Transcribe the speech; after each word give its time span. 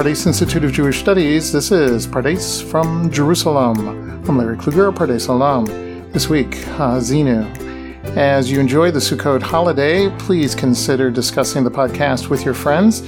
Pardes 0.00 0.26
Institute 0.26 0.64
of 0.64 0.72
Jewish 0.72 0.98
Studies. 0.98 1.52
This 1.52 1.70
is 1.70 2.06
Pardes 2.06 2.62
from 2.62 3.10
Jerusalem. 3.10 3.86
I'm 4.26 4.38
Larry 4.38 4.56
Kluger, 4.56 4.90
Pardes 4.94 5.28
alum. 5.28 5.66
This 6.12 6.26
week, 6.26 6.66
uh, 6.68 6.94
Ha'azinu. 6.94 7.44
As 8.16 8.50
you 8.50 8.60
enjoy 8.60 8.90
the 8.92 8.98
Sukkot 8.98 9.42
holiday, 9.42 10.08
please 10.20 10.54
consider 10.54 11.10
discussing 11.10 11.64
the 11.64 11.70
podcast 11.70 12.30
with 12.30 12.46
your 12.46 12.54
friends. 12.54 13.02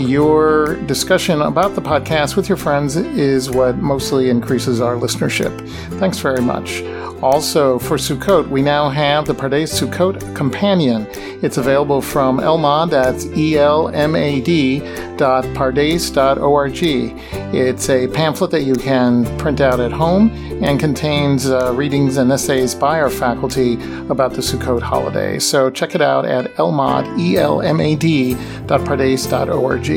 Your 0.00 0.74
discussion 0.86 1.42
about 1.42 1.76
the 1.76 1.80
podcast 1.80 2.34
with 2.34 2.48
your 2.48 2.58
friends 2.58 2.96
is 2.96 3.48
what 3.48 3.76
mostly 3.76 4.28
increases 4.28 4.80
our 4.80 4.96
listenership. 4.96 5.56
Thanks 6.00 6.18
very 6.18 6.42
much. 6.42 6.82
Also, 7.22 7.78
for 7.78 7.96
Sukkot, 7.96 8.48
we 8.48 8.62
now 8.62 8.88
have 8.88 9.26
the 9.26 9.34
Pardes 9.34 9.70
Sukkot 9.72 10.34
Companion. 10.34 11.06
It's 11.40 11.56
available 11.56 12.02
from 12.02 12.38
Elmad, 12.38 12.90
that's 12.90 13.26
E-L-M-A-D 13.26 14.80
dot 15.16 15.44
dot 15.54 16.38
org. 16.38 16.78
It's 16.82 17.88
a 17.88 18.08
pamphlet 18.08 18.50
that 18.50 18.62
you 18.62 18.74
can 18.74 19.24
print 19.38 19.60
out 19.60 19.78
at 19.78 19.92
home 19.92 20.30
and 20.64 20.80
contains 20.80 21.48
uh, 21.48 21.72
readings 21.74 22.16
and 22.16 22.30
essays 22.32 22.74
by 22.74 23.00
our 23.00 23.10
faculty 23.10 23.74
about 24.08 24.32
the 24.32 24.42
Sukkot 24.42 24.82
holiday. 24.82 25.38
So 25.38 25.70
check 25.70 25.94
it 25.94 26.02
out 26.02 26.24
at 26.24 26.52
elmad, 26.56 27.18
E-L-M-A-D 27.20 28.34
dot 28.66 28.84
dot 28.84 29.48
org. 29.48 29.88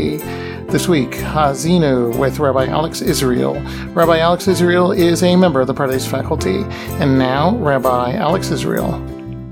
This 0.68 0.88
week, 0.88 1.16
Ha'azinu 1.16 2.18
with 2.18 2.40
Rabbi 2.40 2.66
Alex 2.66 3.02
Israel. 3.02 3.54
Rabbi 3.94 4.18
Alex 4.18 4.48
Israel 4.48 4.91
is 4.91 5.22
a 5.22 5.36
member 5.36 5.62
of 5.62 5.68
the 5.68 5.74
Pardes 5.74 6.08
faculty. 6.08 6.64
And 7.00 7.18
now, 7.20 7.55
Rabbi 7.58 8.14
Alex 8.14 8.50
Israel. 8.50 8.91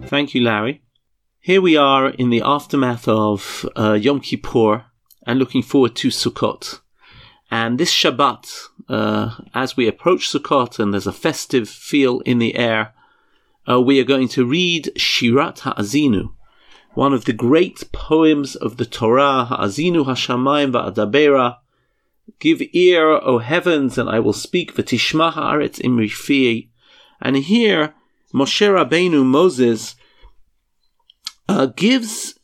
Thank 0.07 0.33
you, 0.33 0.41
Larry. 0.41 0.81
Here 1.39 1.61
we 1.61 1.77
are 1.77 2.09
in 2.09 2.29
the 2.29 2.41
aftermath 2.41 3.07
of 3.07 3.65
uh, 3.77 3.93
Yom 3.93 4.21
Kippur 4.21 4.85
and 5.25 5.39
looking 5.39 5.61
forward 5.61 5.95
to 5.97 6.09
Sukkot. 6.09 6.79
And 7.49 7.77
this 7.77 7.93
Shabbat, 7.93 8.51
uh, 8.89 9.35
as 9.53 9.77
we 9.77 9.87
approach 9.87 10.31
Sukkot 10.31 10.79
and 10.79 10.93
there's 10.93 11.07
a 11.07 11.13
festive 11.13 11.69
feel 11.69 12.21
in 12.21 12.39
the 12.39 12.55
air, 12.55 12.93
uh, 13.69 13.79
we 13.79 13.99
are 13.99 14.03
going 14.03 14.27
to 14.29 14.45
read 14.45 14.91
Shirat 14.97 15.59
Ha'azinu, 15.59 16.33
one 16.93 17.13
of 17.13 17.25
the 17.25 17.33
great 17.33 17.91
poems 17.91 18.55
of 18.55 18.77
the 18.77 18.85
Torah, 18.85 19.45
Ha'azinu 19.45 20.05
Hashamayim 20.05 20.71
Va'adabera, 20.71 21.57
Give 22.39 22.61
ear, 22.71 23.09
O 23.09 23.39
heavens, 23.39 23.97
and 23.97 24.09
I 24.09 24.19
will 24.19 24.33
speak, 24.33 24.75
V'tishma 24.75 25.33
ha'aretz 25.33 25.79
imri 25.83 26.71
And 27.21 27.37
here, 27.37 27.93
Moshe 28.33 28.67
Rabbeinu, 28.67 29.25
Moses, 29.25 29.95
uh, 31.49 31.67
gives 31.67 32.39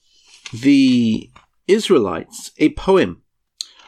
the 0.52 1.30
Israelites 1.67 2.52
a 2.58 2.69
poem, 2.73 3.22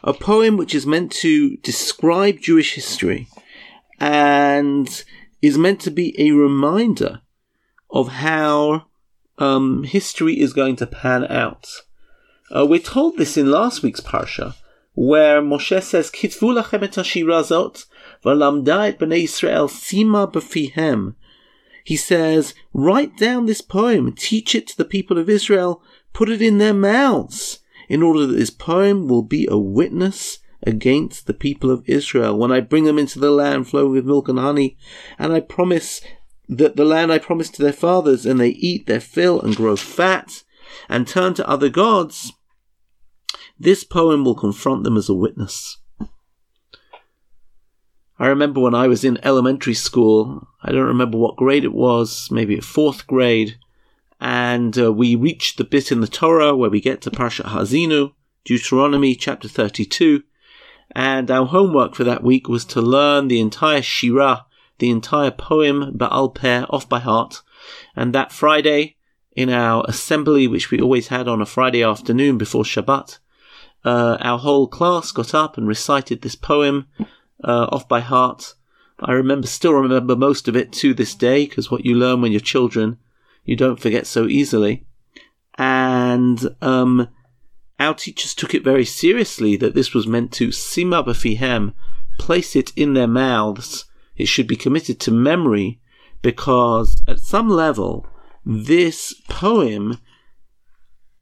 a 0.03 0.14
poem 0.14 0.58
which 0.58 0.73
is 0.73 0.86
meant 0.86 1.12
to 1.12 1.58
describe 1.58 2.40
Jewish 2.40 2.75
history 2.75 3.28
and 4.00 5.03
is 5.42 5.58
meant 5.58 5.81
to 5.81 5.92
be 5.92 6.16
a 6.20 6.31
reminder 6.31 7.22
of 7.90 8.08
how 8.08 8.86
um, 9.42 9.84
history 9.84 10.39
is 10.39 10.53
going 10.53 10.75
to 10.75 10.86
pan 10.86 11.25
out. 11.25 11.67
Uh, 12.56 12.66
we're 12.66 12.80
told 12.80 13.17
this 13.17 13.38
in 13.38 13.50
last 13.50 13.81
week's 13.81 14.00
parsha, 14.00 14.53
where 14.94 15.42
Moshe 15.42 15.81
says, 15.81 16.11
"Kitvu 16.11 16.61
lachem 16.61 16.84
et 16.84 16.92
hashirazot, 16.92 17.86
et 18.23 19.00
bnei 19.00 19.23
Israel 19.23 19.67
sima 19.67 20.31
b'fihem." 20.31 21.16
He 21.84 21.95
says, 21.95 22.53
"Write 22.72 23.17
down 23.17 23.47
this 23.47 23.62
poem, 23.62 24.14
teach 24.14 24.53
it 24.53 24.67
to 24.67 24.78
the 24.78 24.86
people 24.86 25.17
of 25.17 25.28
Israel, 25.28 25.81
put 26.14 26.30
it 26.30 26.42
in 26.42 26.59
their 26.59 26.75
mouths, 26.75 27.59
in 27.89 28.03
order 28.03 28.28
that 28.28 28.36
this 28.36 28.52
poem 28.52 29.08
will 29.08 29.23
be 29.23 29.47
a 29.50 29.58
witness." 29.58 30.38
Against 30.64 31.25
the 31.25 31.34
people 31.34 31.72
of 31.72 31.89
Israel 31.89 32.38
when 32.38 32.52
I 32.52 32.59
bring 32.59 32.84
them 32.84 33.00
into 33.00 33.17
the 33.17 33.31
land 33.31 33.68
flowing 33.68 33.94
with 33.94 34.06
milk 34.06 34.30
and 34.30 34.38
honey, 34.38 34.78
and 35.18 35.34
I 35.34 35.40
promise 35.40 36.01
that 36.51 36.75
the 36.75 36.84
land 36.84 37.13
I 37.13 37.17
promised 37.17 37.56
to 37.56 37.63
their 37.63 37.72
fathers, 37.72 38.25
and 38.25 38.38
they 38.38 38.50
eat 38.50 38.85
their 38.85 39.00
fill 39.00 39.39
and 39.39 39.56
grow 39.56 39.78
fat, 39.78 40.44
and 40.89 41.07
turn 41.07 41.34
to 41.35 41.47
other 41.47 41.69
gods, 41.69 42.34
this 43.57 43.85
poem 43.85 44.25
will 44.25 44.35
confront 44.35 44.84
them 44.84 44.97
as 44.97 45.07
a 45.07 45.13
witness. 45.13 45.78
I 48.19 48.28
remember 48.28 48.59
when 48.59 48.75
I 48.75 48.88
was 48.88 49.06
in 49.06 49.17
elementary 49.23 49.73
school, 49.73 50.47
I 50.62 50.72
don't 50.73 50.88
remember 50.88 51.17
what 51.17 51.38
grade 51.38 51.63
it 51.63 51.73
was, 51.73 52.28
maybe 52.29 52.59
fourth 52.59 53.07
grade, 53.07 53.57
and 54.19 54.78
uh, 54.78 54.91
we 54.91 55.16
reached 55.16 55.57
the 55.57 55.63
bit 55.63 55.89
in 55.91 56.01
the 56.01 56.07
Torah 56.07 56.56
where 56.56 56.69
we 56.69 56.81
get 56.81 57.01
to 57.01 57.12
Parshat 57.12 57.45
Ha'azinu, 57.45 58.13
Deuteronomy 58.44 59.16
chapter 59.16 59.47
32, 59.47 60.23
and 60.94 61.31
our 61.31 61.45
homework 61.45 61.95
for 61.95 62.03
that 62.03 62.23
week 62.23 62.50
was 62.50 62.66
to 62.66 62.81
learn 62.81 63.29
the 63.29 63.39
entire 63.39 63.81
Shirah, 63.81 64.44
the 64.81 64.90
entire 64.90 65.31
poem 65.31 65.96
Baal 65.96 66.30
Peh 66.30 66.66
off 66.69 66.90
by 66.90 67.00
heart. 67.00 67.42
And 67.96 68.14
that 68.14 68.34
Friday, 68.34 68.97
in 69.34 69.50
our 69.50 69.86
assembly, 69.88 70.47
which 70.47 70.72
we 70.72 70.81
always 70.81 71.08
had 71.08 71.28
on 71.30 71.40
a 71.40 71.46
Friday 71.46 71.84
afternoon 71.84 72.38
before 72.38 72.64
Shabbat, 72.64 73.19
uh, 73.86 74.18
our 74.19 74.40
whole 74.40 74.68
class 74.68 75.12
got 75.12 75.34
up 75.34 75.58
and 75.58 75.68
recited 75.68 76.22
this 76.22 76.36
poem 76.36 76.88
uh, 77.44 77.68
off 77.72 77.88
by 77.88 78.02
heart. 78.02 78.56
I 79.00 79.14
remember, 79.14 79.47
still 79.47 79.74
remember 79.74 80.16
most 80.16 80.47
of 80.47 80.56
it 80.56 80.74
to 80.74 80.94
this 80.94 81.16
day, 81.16 81.46
because 81.46 81.72
what 81.72 81.86
you 81.86 81.96
learn 81.96 82.22
when 82.22 82.31
you're 82.31 82.42
children, 82.42 82.98
you 83.46 83.56
don't 83.56 83.80
forget 83.80 84.06
so 84.08 84.28
easily. 84.28 84.86
And 85.58 86.56
um, 86.62 87.08
our 87.80 87.94
teachers 87.94 88.34
took 88.34 88.56
it 88.56 88.63
very 88.63 88.86
seriously 88.86 89.56
that 89.58 89.75
this 89.75 89.94
was 89.94 90.08
meant 90.08 90.31
to 90.34 90.50
sima 90.50 91.06
b'fihem, 91.06 91.74
place 92.18 92.56
it 92.56 92.72
in 92.75 92.94
their 92.94 93.08
mouths, 93.08 93.86
it 94.22 94.28
should 94.28 94.48
be 94.48 94.56
committed 94.56 95.00
to 95.00 95.12
memory 95.12 95.80
because 96.22 97.02
at 97.08 97.20
some 97.20 97.50
level, 97.50 98.06
this 98.46 99.16
poem 99.30 99.98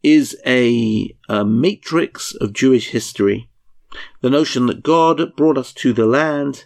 is 0.04 0.38
a, 0.46 1.16
a, 1.30 1.46
matrix 1.46 2.36
of 2.36 2.52
Jewish 2.52 2.90
history. 2.90 3.50
The 4.20 4.30
notion 4.30 4.66
that 4.66 4.84
God 4.84 5.34
brought 5.38 5.58
us 5.58 5.72
to 5.74 5.94
the 5.94 6.06
land, 6.06 6.66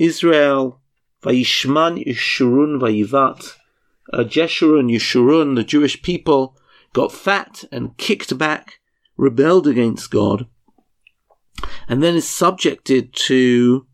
Israel, 0.00 0.80
Vayishman 1.22 2.04
Yeshurun 2.04 2.80
Vayivat, 2.80 3.52
uh, 4.12 4.24
Jeshurun 4.24 4.92
Yeshurun, 4.92 5.54
the 5.54 5.64
Jewish 5.64 6.02
people, 6.02 6.56
got 6.92 7.12
fat 7.12 7.62
and 7.70 7.96
kicked 7.96 8.36
back, 8.36 8.80
rebelled 9.16 9.68
against 9.68 10.10
God, 10.10 10.46
and 11.88 12.02
then 12.02 12.16
is 12.16 12.28
subjected 12.28 13.12
to 13.14 13.86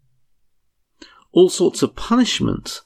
all 1.32 1.48
sorts 1.48 1.82
of 1.82 1.96
punishment. 1.96 2.82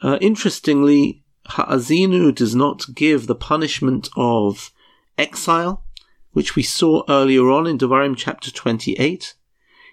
Uh, 0.00 0.18
interestingly, 0.20 1.22
Ha'azinu 1.46 2.34
does 2.34 2.54
not 2.54 2.94
give 2.94 3.26
the 3.26 3.34
punishment 3.34 4.08
of 4.16 4.72
exile, 5.18 5.84
which 6.32 6.56
we 6.56 6.62
saw 6.62 7.02
earlier 7.08 7.50
on 7.50 7.66
in 7.66 7.78
Devarim 7.78 8.16
chapter 8.16 8.50
28. 8.50 9.34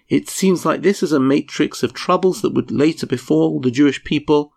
It 0.08 0.28
seems 0.28 0.64
like 0.64 0.82
this 0.82 1.02
is 1.02 1.12
a 1.12 1.20
matrix 1.20 1.82
of 1.82 1.92
troubles 1.92 2.42
that 2.42 2.54
would 2.54 2.70
later 2.70 3.06
befall 3.06 3.60
the 3.60 3.70
Jewish 3.70 4.02
people, 4.02 4.52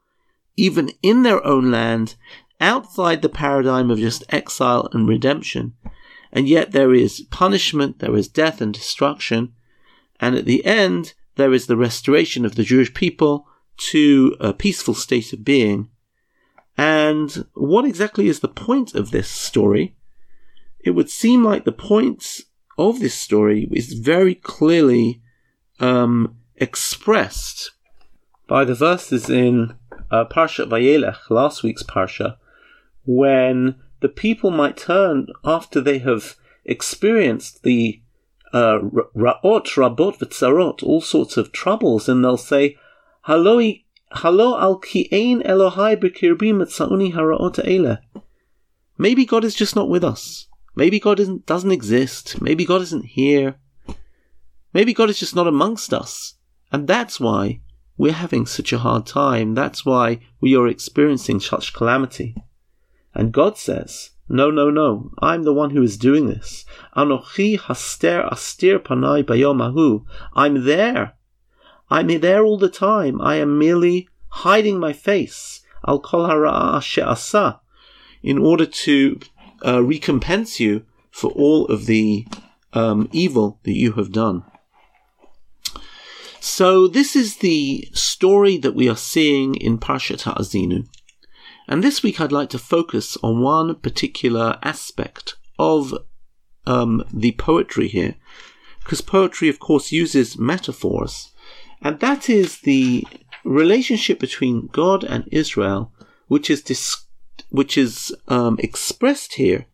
even 0.56 0.92
in 1.02 1.24
their 1.24 1.46
own 1.46 1.72
land, 1.72 2.16
outside 2.60 3.22
the 3.22 3.30
paradigm 3.30 3.92
of 3.92 4.00
just 4.00 4.24
exile 4.30 4.88
and 4.94 5.08
redemption. 5.08 5.74
And 6.32 6.48
yet 6.48 6.72
there 6.72 6.94
is 6.94 7.22
punishment, 7.30 8.00
there 8.00 8.16
is 8.16 8.28
death 8.28 8.62
and 8.62 8.74
destruction, 8.74 9.54
and 10.20 10.36
at 10.36 10.46
the 10.46 10.66
end, 10.66 11.14
there 11.36 11.54
is 11.54 11.68
the 11.68 11.78
restoration 11.78 12.46
of 12.46 12.56
the 12.56 12.64
Jewish 12.64 12.94
people 12.94 13.48
to 13.78 14.36
a 14.40 14.54
peaceful 14.54 14.94
state 14.94 15.34
of 15.34 15.44
being. 15.44 15.90
And 16.78 17.46
what 17.54 17.86
exactly 17.86 18.28
is 18.28 18.40
the 18.40 18.48
point 18.48 18.96
of 18.96 19.12
this 19.12 19.30
story? 19.30 19.96
It 20.80 20.92
would 20.92 21.10
seem 21.10 21.44
like 21.44 21.66
the 21.66 21.72
point 21.72 22.42
of 22.78 23.00
this 23.00 23.14
story 23.14 23.68
is 23.72 23.94
very 23.94 24.36
clearly 24.36 25.22
um, 25.80 26.38
expressed 26.56 27.72
by 28.48 28.66
the 28.66 28.76
verses 28.76 29.30
in 29.30 29.76
uh, 30.12 30.26
Parsha 30.26 30.68
Vayelech, 30.68 31.30
last 31.30 31.64
week's 31.64 31.84
Parsha, 31.84 32.38
when 33.06 33.76
the 34.02 34.10
people 34.10 34.52
might 34.52 34.78
turn 34.78 35.28
after 35.44 35.82
they 35.82 36.00
have 36.00 36.36
experienced 36.66 37.64
the 37.64 38.02
uh, 38.54 38.80
ra'ot, 39.16 39.66
rabot, 39.76 40.18
v'tzarot, 40.18 40.84
all 40.84 41.02
sorts 41.02 41.38
of 41.38 41.52
troubles, 41.52 42.08
and 42.08 42.24
they'll 42.24 42.38
say, 42.38 42.78
Halo, 43.26 43.60
halo 44.16 44.60
al 44.60 44.80
ki'ein 44.80 45.42
Elohai 45.44 45.96
b'kirbi 45.96 46.54
mitzauni 46.54 47.14
hara'ot 47.14 47.66
eile. 47.66 48.00
Maybe 48.98 49.26
God 49.26 49.44
is 49.44 49.56
just 49.56 49.76
not 49.76 49.90
with 49.90 50.04
us. 50.04 50.48
Maybe 50.76 51.00
God 51.00 51.20
isn't, 51.20 51.46
doesn't 51.46 51.72
exist. 51.72 52.42
Maybe 52.42 52.66
God 52.66 52.82
isn't 52.82 53.06
here. 53.06 53.56
Maybe 54.74 54.94
God 54.94 55.10
is 55.10 55.20
just 55.20 55.36
not 55.36 55.48
amongst 55.48 55.94
us. 55.94 56.36
And 56.72 56.88
that's 56.88 57.20
why 57.20 57.62
we're 57.98 58.14
having 58.14 58.46
such 58.46 58.74
a 58.74 58.80
hard 58.80 59.06
time. 59.06 59.54
That's 59.54 59.86
why 59.86 60.20
we 60.42 60.56
are 60.56 60.68
experiencing 60.68 61.40
such 61.40 61.74
calamity. 61.74 62.36
And 63.14 63.32
God 63.32 63.58
says, 63.58 64.12
No, 64.30 64.50
no, 64.50 64.70
no. 64.70 65.12
I'm 65.20 65.44
the 65.44 65.54
one 65.54 65.72
who 65.72 65.82
is 65.82 65.98
doing 65.98 66.28
this. 66.28 66.66
Anochi 66.96 67.60
haster 67.60 68.32
astir 68.32 68.80
panai 68.80 69.24
bayomahu. 69.24 70.06
I'm 70.34 70.66
there. 70.66 71.14
I'm 71.90 72.08
there 72.08 72.44
all 72.44 72.58
the 72.58 72.70
time. 72.70 73.22
I 73.22 73.36
am 73.36 73.60
merely 73.60 74.08
hiding 74.30 74.80
my 74.80 74.94
face. 74.94 75.62
Al 75.86 76.00
kol 76.00 76.28
hara 76.28 76.82
in 78.24 78.38
order 78.38 78.66
to 78.66 79.20
uh, 79.66 79.84
recompense 79.84 80.60
you 80.60 80.86
for 81.12 81.30
all 81.32 81.66
of 81.68 81.86
the 81.86 82.26
um, 82.72 83.10
evil 83.12 83.60
that 83.64 83.74
you 83.74 83.92
have 83.94 84.12
done. 84.12 84.44
So 86.40 86.88
this 86.88 87.16
is 87.16 87.38
the 87.38 87.88
story 87.94 88.58
that 88.58 88.76
we 88.76 88.90
are 88.90 88.98
seeing 88.98 89.56
in 89.56 89.78
Parshat 89.78 90.24
Ha'azinu. 90.24 90.88
And 91.68 91.84
this 91.84 92.04
week 92.04 92.20
I'd 92.20 92.32
like 92.32 92.50
to 92.50 92.60
focus 92.60 93.18
on 93.24 93.42
one 93.42 93.76
particular 93.76 94.58
aspect 94.64 95.36
of 95.58 95.94
um, 96.66 97.04
the 97.12 97.32
poetry 97.34 97.88
here, 97.88 98.16
because 98.84 99.02
poetry, 99.02 99.50
of 99.50 99.60
course, 99.60 99.92
uses 99.92 100.38
metaphors, 100.38 101.32
and 101.82 102.00
that 102.00 102.30
is 102.30 102.60
the 102.62 103.06
relationship 103.44 104.20
between 104.20 104.68
God 104.68 105.04
and 105.04 105.28
Israel, 105.32 105.92
which 106.28 106.50
is 106.50 106.62
dis- 106.62 107.06
which 107.50 107.78
is 107.78 108.16
um, 108.28 108.58
expressed 108.60 109.34
here 109.34 109.66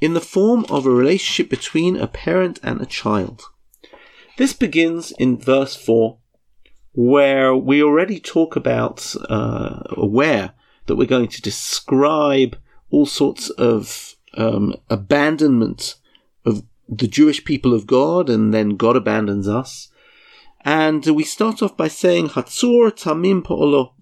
in 0.00 0.14
the 0.14 0.20
form 0.20 0.64
of 0.70 0.86
a 0.86 0.90
relationship 0.90 1.50
between 1.50 1.96
a 1.96 2.06
parent 2.06 2.58
and 2.62 2.80
a 2.80 2.86
child. 2.86 3.42
This 4.38 4.52
begins 4.52 5.12
in 5.18 5.36
verse 5.36 5.76
4, 5.76 6.18
where 6.92 7.54
we 7.54 7.82
already 7.82 8.18
talk 8.18 8.56
about, 8.56 9.14
uh, 9.28 9.82
where 9.96 10.54
that 10.90 10.96
we're 10.96 11.06
going 11.06 11.28
to 11.28 11.40
describe 11.40 12.58
all 12.90 13.06
sorts 13.06 13.48
of 13.50 14.16
um, 14.34 14.74
abandonment 14.88 15.94
of 16.44 16.64
the 16.88 17.06
Jewish 17.06 17.44
people 17.44 17.72
of 17.72 17.86
God, 17.86 18.28
and 18.28 18.52
then 18.52 18.70
God 18.70 18.96
abandons 18.96 19.46
us. 19.46 19.86
And 20.64 21.06
we 21.06 21.22
start 21.22 21.62
off 21.62 21.76
by 21.76 21.86
saying, 21.86 22.30
Hatzur 22.30 22.90
Tamim 22.90 23.44
Po'olo. 23.44 23.94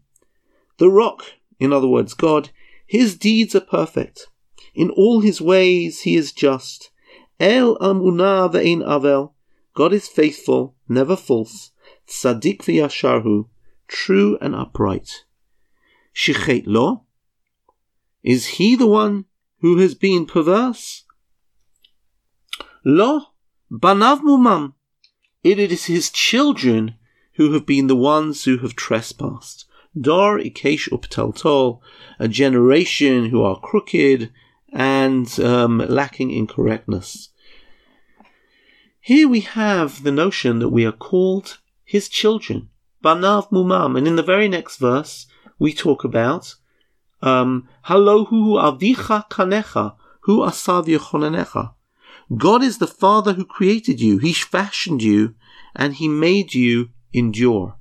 The 0.79 0.89
rock, 0.89 1.25
in 1.61 1.75
other 1.75 1.87
words, 1.87 2.15
God, 2.15 2.49
his 2.87 3.19
deeds 3.19 3.55
are 3.55 3.61
perfect. 3.61 4.29
In 4.75 4.89
all 4.89 5.21
his 5.21 5.43
ways 5.43 6.01
he 6.01 6.17
is 6.17 6.33
just. 6.33 6.91
El 7.39 7.77
Amunah 7.81 8.51
ve'in 8.51 8.83
Avel. 8.83 9.33
God 9.75 9.93
is 9.93 10.09
faithful, 10.09 10.75
never 10.89 11.17
false, 11.17 11.71
tzaddik 12.09 12.63
v'yasharhu, 12.63 13.47
true 13.89 14.39
and 14.41 14.55
upright. 14.55 15.25
Shichet 16.15 16.65
lo? 16.67 17.05
Is 18.23 18.47
he 18.47 18.77
the 18.77 18.87
one 18.87 19.27
who 19.61 19.79
has 19.79 19.95
been 19.95 20.27
perverse? 20.27 21.05
Lo, 22.85 23.27
banav 23.71 24.21
mumam. 24.21 24.75
It 25.45 25.59
is 25.59 25.87
his 25.87 26.11
children 26.11 26.95
who 27.35 27.53
have 27.53 27.65
been 27.65 27.87
the 27.87 27.97
ones 27.97 28.45
who 28.45 28.59
have 28.59 28.75
trespassed. 28.75 29.65
Dor 29.99 30.39
ikesh 30.39 30.89
uptaltol, 30.91 31.81
a 32.19 32.29
generation 32.29 33.31
who 33.31 33.43
are 33.43 33.61
crooked 33.61 34.31
and 34.73 35.41
um, 35.41 35.79
lacking 35.79 36.31
in 36.31 36.47
correctness. 36.47 37.31
Here 39.01 39.29
we 39.29 39.41
have 39.41 40.03
the 40.03 40.13
notion 40.13 40.59
that 40.59 40.69
we 40.69 40.85
are 40.85 40.93
called 40.93 41.59
his 41.85 42.09
children, 42.09 42.69
banav 43.03 43.51
mumam, 43.51 43.97
and 43.97 44.07
in 44.07 44.17
the 44.17 44.23
very 44.23 44.49
next 44.49 44.77
verse 44.77 45.27
we 45.59 45.73
talk 45.73 46.05
about 46.05 46.55
um, 47.23 47.69
Halohu 47.87 48.57
avicha 48.59 49.29
kanecha, 49.29 49.97
hu. 50.23 51.69
God 52.37 52.63
is 52.63 52.79
the 52.79 52.87
Father 52.87 53.33
who 53.33 53.45
created 53.45 54.01
you. 54.01 54.19
He 54.19 54.33
fashioned 54.33 55.03
you 55.03 55.35
and 55.75 55.95
He 55.95 56.09
made 56.09 56.55
you 56.55 56.91
endure. 57.13 57.77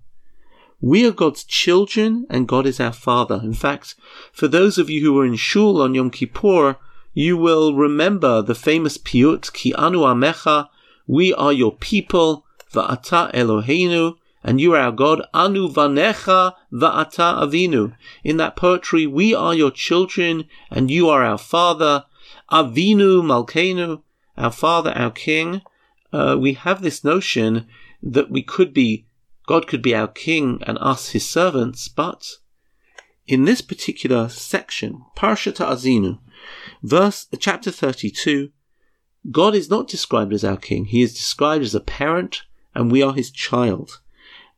We 0.80 1.06
are 1.08 1.12
God's 1.12 1.44
children 1.44 2.26
and 2.30 2.48
God 2.48 2.66
is 2.66 2.80
our 2.80 2.94
Father. 2.94 3.42
In 3.44 3.54
fact, 3.54 3.96
for 4.32 4.48
those 4.48 4.78
of 4.78 4.90
you 4.90 5.02
who 5.02 5.14
were 5.14 5.26
in 5.26 5.36
Shul 5.36 5.82
on 5.82 5.96
Yom 5.96 6.12
Kippur, 6.12 6.78
you 7.14 7.36
will 7.36 7.74
remember 7.74 8.42
the 8.42 8.56
famous 8.56 8.98
piyut, 8.98 9.52
Ki 9.52 9.74
anu 9.74 10.00
amecha, 10.00 10.70
we 11.08 11.34
are 11.34 11.52
your 11.52 11.76
people, 11.76 12.46
Va'ata 12.72 13.34
Eloheinu, 13.34 14.18
and 14.48 14.62
you 14.62 14.74
are 14.74 14.80
our 14.80 14.94
God, 14.94 15.22
Anu 15.34 15.68
Vanecha 15.68 16.54
Va'ata 16.72 17.44
Avinu. 17.44 17.94
In 18.24 18.38
that 18.38 18.56
poetry, 18.56 19.06
we 19.06 19.36
are 19.36 19.54
your 19.54 19.72
children, 19.72 20.46
and 20.72 20.90
you 20.90 21.10
are 21.10 21.22
our 21.22 21.38
Father, 21.38 22.06
Avinu 22.50 23.22
Malkeinu, 23.22 24.04
our 24.38 24.52
Father, 24.52 24.92
our 24.92 25.12
King. 25.12 25.62
Uh, 26.14 26.38
we 26.40 26.54
have 26.54 26.82
this 26.82 27.04
notion 27.04 27.68
that 28.02 28.32
we 28.32 28.42
could 28.42 28.74
be, 28.74 29.06
God 29.48 29.68
could 29.68 29.82
be 29.82 29.94
our 29.94 30.08
King 30.08 30.64
and 30.66 30.78
us 30.80 31.10
his 31.10 31.28
servants, 31.28 31.90
but 31.90 32.38
in 33.28 33.44
this 33.44 33.60
particular 33.60 34.30
section, 34.30 35.04
Parshat 35.18 35.58
Azinu, 35.58 36.20
verse, 36.82 37.28
chapter 37.38 37.70
32, 37.70 38.52
God 39.30 39.56
is 39.56 39.70
not 39.70 39.90
described 39.90 40.32
as 40.32 40.46
our 40.46 40.56
king. 40.56 40.86
He 40.86 41.02
is 41.02 41.14
described 41.14 41.66
as 41.66 41.76
a 41.76 41.82
parent, 41.82 42.44
and 42.74 42.90
we 42.90 43.04
are 43.04 43.14
his 43.14 43.30
child. 43.30 44.00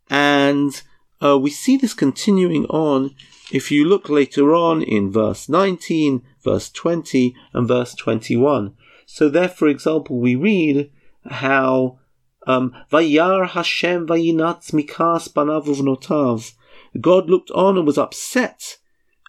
And 0.10 0.82
uh, 1.24 1.38
we 1.38 1.50
see 1.50 1.78
this 1.78 1.94
continuing 1.94 2.66
on 2.66 3.16
if 3.52 3.72
you 3.72 3.86
look 3.86 4.10
later 4.10 4.54
on 4.54 4.82
in 4.82 5.12
verse 5.12 5.50
19, 5.50 6.24
verse 6.44 6.70
20, 6.70 7.36
and 7.54 7.68
verse 7.68 7.94
21. 7.96 8.76
So 9.06 9.28
there, 9.28 9.50
for 9.50 9.68
example, 9.68 10.20
we 10.20 10.36
read 10.36 10.92
how 11.26 12.00
um, 12.48 12.76
Vayar 12.92 13.50
Hashem 13.50 14.08
vayinatz 14.08 14.72
mikas 14.72 15.30
banav. 15.30 16.54
God 17.00 17.30
looked 17.30 17.52
on 17.52 17.78
and 17.78 17.86
was 17.86 17.98
upset 17.98 18.78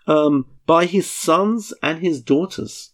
um, 0.06 0.46
by 0.66 0.86
his 0.86 1.10
sons 1.10 1.72
and 1.82 2.00
his 2.00 2.22
daughters. 2.22 2.92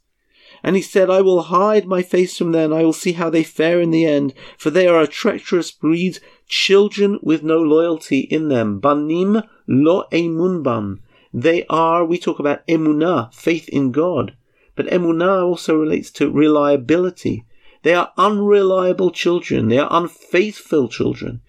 And 0.62 0.75
he 0.75 0.83
said, 0.83 1.11
I 1.11 1.21
will 1.21 1.43
hide 1.43 1.87
my 1.87 2.03
face 2.03 2.37
from 2.37 2.53
them, 2.53 2.73
I 2.73 2.83
will 2.83 2.93
see 2.93 3.12
how 3.12 3.31
they 3.31 3.44
fare 3.44 3.81
in 3.81 3.91
the 3.91 4.06
end, 4.06 4.33
for 4.59 4.71
they 4.71 4.88
are 4.88 5.00
a 5.00 5.06
treacherous 5.06 5.71
breed, 5.71 6.19
children 6.46 7.19
with 7.22 7.43
no 7.43 7.58
loyalty 7.58 8.20
in 8.20 8.48
them. 8.48 8.78
Banim 8.78 9.43
lo 9.66 10.04
emunban. 10.12 11.00
They 11.32 11.66
are, 11.69 12.04
we 12.04 12.19
talk 12.19 12.38
about 12.38 12.66
emunah, 12.66 13.32
faith 13.34 13.69
in 13.69 13.93
God. 13.93 14.37
But 14.75 14.87
emunah 14.87 15.44
also 15.44 15.76
relates 15.76 16.10
to 16.12 16.31
reliability. 16.31 17.44
They 17.82 17.94
are 17.94 18.12
unreliable 18.16 19.11
children. 19.11 19.68
They 19.68 19.78
are 19.78 19.88
unfaithful 19.90 20.88
children. 20.88 21.40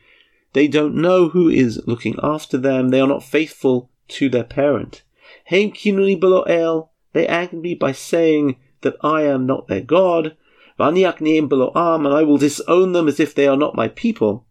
They 0.53 0.67
don't 0.67 0.95
know 0.95 1.29
who 1.29 1.50
is 1.50 1.81
looking 1.86 2.15
after 2.22 2.57
them. 2.57 2.89
They 2.89 3.00
are 3.00 3.07
not 3.07 3.24
faithful 3.24 3.89
to 4.10 4.29
their 4.29 4.43
parent. 4.43 5.03
Heim 5.50 5.72
kinuni 5.72 6.19
below 6.19 6.43
el. 6.43 6.91
They 7.13 7.27
angered 7.27 7.62
me 7.62 7.74
by 7.74 7.91
saying, 7.91 8.57
that 8.81 8.95
I 9.01 9.24
am 9.24 9.45
not 9.45 9.67
their 9.67 9.81
God, 9.81 10.36
and 10.79 10.98
I 10.98 12.24
will 12.24 12.38
disown 12.38 12.91
them 12.91 13.07
as 13.07 13.19
if 13.19 13.33
they 13.33 13.48
are 13.48 13.57
not 13.57 13.75
my 13.75 13.88
people. 13.88 14.45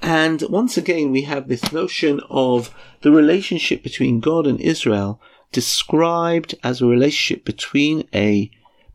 And 0.00 0.42
once 0.42 0.76
again, 0.76 1.10
we 1.10 1.22
have 1.22 1.48
this 1.48 1.72
notion 1.72 2.20
of 2.30 2.74
the 3.02 3.10
relationship 3.10 3.82
between 3.82 4.20
God 4.20 4.46
and 4.46 4.60
Israel 4.60 5.20
described 5.52 6.54
as 6.62 6.80
a 6.80 6.86
relationship 6.86 7.44
between 7.44 8.08
a 8.14 8.50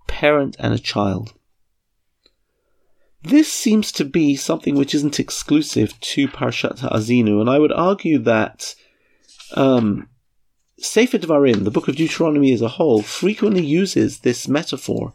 parent 0.08 0.56
and 0.60 0.74
a 0.74 0.80
child. 0.80 1.34
This 3.24 3.52
seems 3.52 3.92
to 3.94 4.06
be 4.06 4.36
something 4.36 4.76
which 4.76 4.94
isn't 4.94 5.20
exclusive 5.20 6.00
to 6.02 6.28
Parshat 6.28 6.80
Azinu, 6.80 7.40
and 7.40 7.50
I 7.50 7.58
would 7.58 7.72
argue 7.72 8.20
that 8.20 8.76
um, 9.56 10.10
Sefer 10.78 11.18
Devarim, 11.18 11.64
the 11.64 11.72
book 11.72 11.88
of 11.88 11.96
Deuteronomy 11.96 12.52
as 12.52 12.62
a 12.62 12.68
whole, 12.68 13.02
frequently 13.02 13.66
uses 13.66 14.20
this 14.20 14.48
metaphor, 14.48 15.14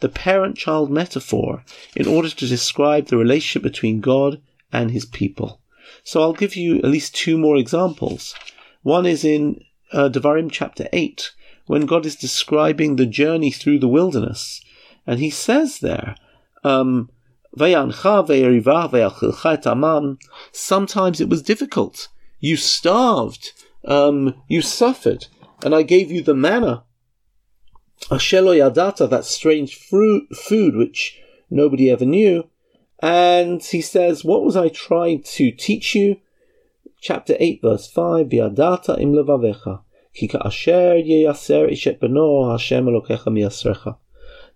the 0.00 0.08
parent 0.08 0.56
child 0.56 0.90
metaphor, 0.90 1.62
in 1.94 2.06
order 2.06 2.30
to 2.30 2.46
describe 2.46 3.06
the 3.06 3.18
relationship 3.18 3.62
between 3.62 4.00
God 4.00 4.40
and 4.72 4.90
his 4.90 5.04
people. 5.04 5.60
So 6.04 6.22
I'll 6.22 6.32
give 6.32 6.56
you 6.56 6.78
at 6.78 6.84
least 6.84 7.14
two 7.14 7.36
more 7.36 7.56
examples. 7.56 8.34
One 8.82 9.06
is 9.06 9.24
in 9.24 9.62
uh, 9.92 10.08
Devarim 10.08 10.50
chapter 10.50 10.88
8, 10.92 11.30
when 11.66 11.86
God 11.86 12.06
is 12.06 12.16
describing 12.16 12.96
the 12.96 13.06
journey 13.06 13.50
through 13.50 13.78
the 13.80 13.88
wilderness. 13.88 14.60
And 15.06 15.20
he 15.20 15.30
says 15.30 15.80
there, 15.80 16.14
um, 16.64 17.10
Sometimes 20.52 21.20
it 21.20 21.28
was 21.28 21.42
difficult. 21.42 22.08
You 22.38 22.56
starved 22.56 23.52
um, 23.84 24.34
you 24.48 24.62
suffered, 24.62 25.26
and 25.64 25.74
I 25.74 25.82
gave 25.82 26.10
you 26.10 26.22
the 26.22 26.34
manna. 26.34 26.84
Ashelo 28.10 28.56
Yadata, 28.56 29.08
that 29.08 29.24
strange 29.24 29.76
fruit, 29.76 30.34
food 30.34 30.74
which 30.76 31.18
nobody 31.50 31.90
ever 31.90 32.04
knew. 32.04 32.48
And 33.02 33.62
he 33.62 33.80
says, 33.80 34.24
What 34.24 34.44
was 34.44 34.56
I 34.56 34.68
trying 34.68 35.22
to 35.22 35.50
teach 35.50 35.94
you? 35.94 36.16
Chapter 37.00 37.34
8, 37.38 37.62
verse 37.62 37.90
5 37.90 38.28
Yadata 38.28 39.00
im 39.00 39.12
levavecha. 39.12 39.80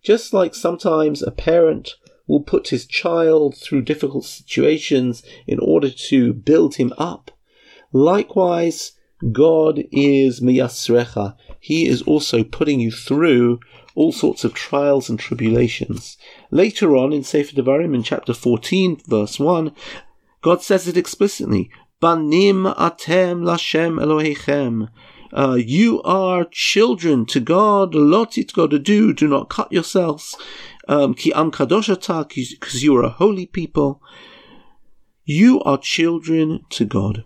Just 0.02 0.34
like 0.34 0.54
sometimes 0.54 1.22
a 1.22 1.30
parent 1.30 1.94
will 2.26 2.40
put 2.40 2.68
his 2.68 2.86
child 2.86 3.56
through 3.56 3.82
difficult 3.82 4.24
situations 4.24 5.22
in 5.46 5.58
order 5.60 5.88
to 5.90 6.32
build 6.32 6.74
him 6.74 6.92
up, 6.98 7.30
likewise, 7.92 8.92
God 9.32 9.84
is 9.92 10.40
miyasrecha. 10.40 11.36
He 11.60 11.86
is 11.86 12.02
also 12.02 12.44
putting 12.44 12.80
you 12.80 12.90
through 12.90 13.60
all 13.94 14.12
sorts 14.12 14.44
of 14.44 14.54
trials 14.54 15.08
and 15.08 15.18
tribulations. 15.18 16.16
Later 16.50 16.96
on 16.96 17.12
in 17.12 17.22
Sefer 17.24 17.54
Devarim 17.54 17.94
in 17.94 18.02
chapter 18.02 18.34
14, 18.34 19.02
verse 19.06 19.38
1, 19.38 19.72
God 20.42 20.62
says 20.62 20.88
it 20.88 20.96
explicitly, 20.96 21.70
Banim 22.00 22.64
atem 22.64 23.42
lashem 23.42 24.02
Elohechem. 24.02 24.88
Uh, 25.32 25.54
you 25.54 26.02
are 26.02 26.44
children 26.44 27.26
to 27.26 27.40
God. 27.40 27.92
Lotit 27.92 28.52
God 28.52 28.84
do. 28.84 29.12
Do 29.12 29.26
not 29.26 29.48
cut 29.48 29.72
yourselves. 29.72 30.36
Um, 30.86 31.14
ki 31.14 31.32
am 31.32 31.50
kadoshata, 31.50 32.28
because 32.28 32.84
you 32.84 32.94
are 32.96 33.02
a 33.02 33.08
holy 33.08 33.46
people. 33.46 34.02
You 35.24 35.60
are 35.62 35.78
children 35.78 36.66
to 36.70 36.84
God. 36.84 37.24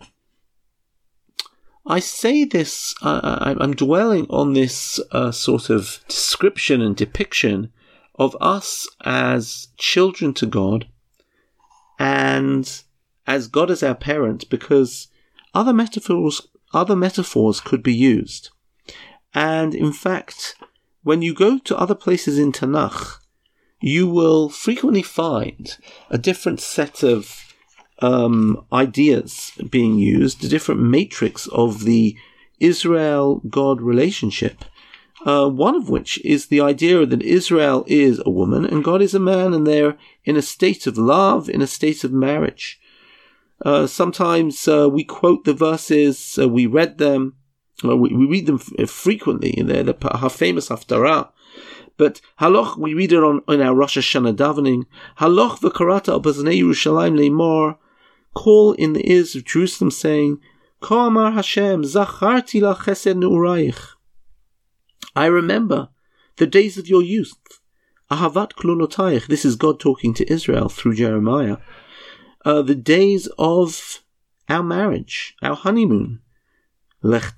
I 1.91 2.01
say 2.01 2.45
this, 2.45 2.95
uh, 3.01 3.55
I'm 3.59 3.75
dwelling 3.75 4.27
on 4.29 4.53
this 4.53 5.01
uh, 5.11 5.33
sort 5.33 5.71
of 5.71 6.01
description 6.07 6.83
and 6.83 6.95
depiction 6.95 7.73
of 8.15 8.37
us 8.43 8.87
as 9.05 9.69
children 9.79 10.35
to 10.35 10.47
God 10.47 10.87
and 11.99 12.83
as 13.27 13.49
God 13.49 13.71
as 13.71 13.83
our 13.83 13.95
parent 13.95 14.51
because 14.51 15.09
other 15.55 15.73
metaphors 15.73 16.47
other 16.75 16.95
metaphors 16.95 17.61
could 17.61 17.83
be 17.83 17.95
used. 17.95 18.51
And 19.33 19.75
in 19.75 19.93
fact, 19.93 20.55
when 21.03 21.23
you 21.23 21.33
go 21.33 21.59
to 21.59 21.79
other 21.79 21.95
places 21.95 22.39
in 22.39 22.53
Tanakh, 22.53 23.21
you 23.81 24.07
will 24.07 24.51
frequently 24.51 25.03
find 25.03 25.79
a 26.11 26.19
different 26.19 26.61
set 26.61 27.03
of 27.03 27.48
um, 28.01 28.65
ideas 28.73 29.53
being 29.71 29.99
used, 29.99 30.45
a 30.45 30.49
different 30.49 30.81
matrix 30.81 31.47
of 31.49 31.85
the 31.85 32.17
Israel 32.61 33.43
God 33.49 33.81
relationship. 33.81 34.65
Uh, 35.27 35.49
one 35.49 35.75
of 35.75 35.89
which 35.89 36.25
is 36.25 36.47
the 36.47 36.61
idea 36.61 37.05
that 37.05 37.23
Israel 37.23 37.85
is 37.89 38.23
a 38.25 38.31
woman 38.31 38.65
and 38.65 38.85
God 38.85 39.03
is 39.03 39.15
a 39.15 39.21
man, 39.21 39.53
and 39.53 39.67
they're 39.67 39.97
in 40.25 40.37
a 40.37 40.43
state 40.43 40.87
of 40.87 40.97
love, 40.97 41.49
in 41.49 41.61
a 41.61 41.67
state 41.67 42.05
of 42.05 42.13
marriage. 42.13 42.81
Uh, 43.65 43.87
sometimes 43.89 44.69
uh, 44.69 44.89
we 44.89 45.03
quote 45.03 45.45
the 45.45 45.53
verses, 45.53 46.39
uh, 46.41 46.49
we 46.49 46.67
read 46.67 46.99
them, 46.99 47.35
we, 47.83 47.97
we, 47.97 48.27
read 48.27 48.47
them 48.47 48.61
f- 48.79 48.89
frequently. 48.89 49.61
They're 49.65 49.83
the, 49.83 49.95
the 49.95 50.31
famous 50.31 50.69
Haftarah. 50.69 51.31
But 51.97 52.21
haloch, 52.41 52.79
we 52.79 52.95
read 52.95 53.13
it 53.13 53.23
on 53.23 53.43
in 53.49 53.61
our 53.61 53.75
Rosh 53.75 53.99
Hashanah 53.99 54.37
davening. 54.37 54.85
Haloch 55.19 55.59
v'karata 55.59 56.13
al 56.13 56.21
Yerushalayim 56.21 57.19
leimor. 57.19 57.77
Call 58.39 58.73
in 58.75 58.93
the 58.93 59.11
ears 59.11 59.35
of 59.35 59.45
Jerusalem, 59.45 59.91
saying, 59.91 60.39
Ko 60.81 61.07
amar 61.09 61.33
Hashem, 61.33 61.83
zacharti 61.83 62.63
la 62.63 62.77
chesed 62.77 63.17
ne'urayich. 63.21 63.83
I 65.17 65.27
remember 65.27 65.89
the 66.37 66.47
days 66.47 66.79
of 66.79 66.87
your 66.87 67.03
youth. 67.03 67.35
Ahavat 68.13 68.53
klonotayich. 68.53 69.27
This 69.27 69.45
is 69.45 69.57
God 69.57 69.81
talking 69.81 70.15
to 70.15 70.33
Israel 70.33 70.69
through 70.69 70.95
Jeremiah 70.95 71.57
uh, 72.45 72.63
the 72.63 72.77
days 72.77 73.29
of 73.39 74.05
our 74.49 74.63
marriage, 74.63 75.35
our 75.43 75.57
honeymoon. 75.57 76.21
God 77.03 77.33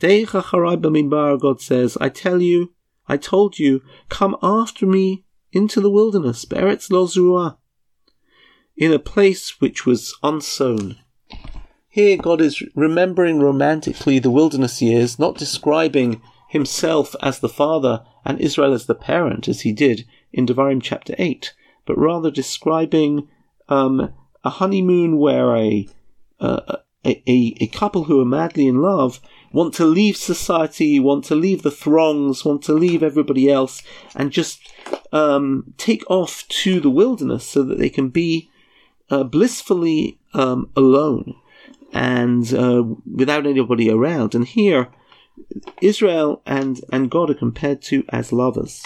says, 1.60 1.96
I 1.98 2.08
tell 2.10 2.42
you, 2.42 2.72
I 3.08 3.16
told 3.16 3.58
you, 3.58 3.82
come 4.10 4.36
after 4.42 4.86
me 4.86 5.24
into 5.50 5.80
the 5.80 5.90
wilderness, 5.90 6.44
Beretz 6.44 6.90
Lozruah, 6.90 7.56
in 8.80 8.94
a 8.94 8.98
place 8.98 9.60
which 9.60 9.84
was 9.84 10.16
unsown. 10.22 10.96
Here, 11.90 12.16
God 12.16 12.40
is 12.40 12.62
remembering 12.74 13.38
romantically 13.38 14.18
the 14.18 14.30
wilderness 14.30 14.80
years, 14.80 15.18
not 15.18 15.36
describing 15.36 16.22
himself 16.48 17.14
as 17.22 17.40
the 17.40 17.48
father 17.48 18.02
and 18.24 18.40
Israel 18.40 18.72
as 18.72 18.86
the 18.86 18.94
parent, 18.94 19.48
as 19.48 19.60
he 19.60 19.72
did 19.72 20.06
in 20.32 20.46
Devarim 20.46 20.80
chapter 20.82 21.14
8, 21.18 21.52
but 21.84 21.98
rather 21.98 22.30
describing 22.30 23.28
um, 23.68 24.14
a 24.44 24.50
honeymoon 24.50 25.18
where 25.18 25.54
a, 25.56 25.86
uh, 26.40 26.76
a, 27.04 27.22
a, 27.30 27.56
a 27.60 27.66
couple 27.66 28.04
who 28.04 28.18
are 28.18 28.24
madly 28.24 28.66
in 28.66 28.80
love 28.80 29.20
want 29.52 29.74
to 29.74 29.84
leave 29.84 30.16
society, 30.16 30.98
want 30.98 31.24
to 31.26 31.34
leave 31.34 31.62
the 31.62 31.70
throngs, 31.70 32.46
want 32.46 32.62
to 32.62 32.72
leave 32.72 33.02
everybody 33.02 33.50
else, 33.50 33.82
and 34.16 34.30
just 34.30 34.72
um, 35.12 35.74
take 35.76 36.08
off 36.10 36.48
to 36.48 36.80
the 36.80 36.90
wilderness 36.90 37.46
so 37.46 37.62
that 37.62 37.78
they 37.78 37.90
can 37.90 38.08
be 38.08 38.50
uh, 39.10 39.24
blissfully 39.24 40.18
um, 40.34 40.70
alone 40.76 41.34
and 41.92 42.52
uh, 42.54 42.82
without 43.12 43.46
anybody 43.46 43.90
around. 43.90 44.34
And 44.34 44.46
here, 44.46 44.88
Israel 45.80 46.42
and, 46.46 46.80
and 46.92 47.10
God 47.10 47.30
are 47.30 47.34
compared 47.34 47.82
to 47.82 48.04
as 48.10 48.32
lovers. 48.32 48.82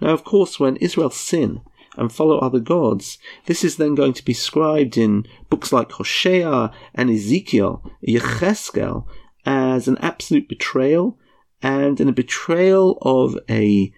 Now, 0.00 0.10
of 0.10 0.24
course, 0.24 0.58
when 0.58 0.76
Israel 0.76 1.10
sin, 1.10 1.60
and 1.96 2.12
follow 2.12 2.38
other 2.38 2.60
gods. 2.60 3.18
This 3.46 3.64
is 3.64 3.76
then 3.76 3.94
going 3.94 4.12
to 4.14 4.24
be 4.24 4.32
scribed 4.32 4.96
in 4.96 5.26
books 5.48 5.72
like 5.72 5.92
Hosea 5.92 6.70
and 6.94 7.10
Ezekiel, 7.10 7.82
Yecheskel, 8.06 9.06
as 9.44 9.88
an 9.88 9.98
absolute 9.98 10.48
betrayal 10.48 11.18
and 11.62 12.00
in 12.00 12.08
a 12.08 12.12
betrayal 12.12 12.98
of 13.02 13.38
a, 13.48 13.92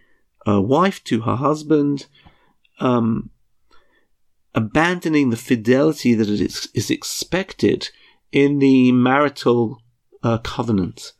a 0.46 0.60
wife 0.60 1.02
to 1.04 1.22
her 1.22 1.36
husband, 1.36 2.06
um, 2.80 3.30
abandoning 4.54 5.30
the 5.30 5.36
fidelity 5.36 6.14
that 6.14 6.28
is, 6.28 6.68
is 6.74 6.90
expected 6.90 7.90
in 8.30 8.58
the 8.58 8.92
marital 8.92 9.80
uh, 10.22 10.38
covenant. 10.38 11.12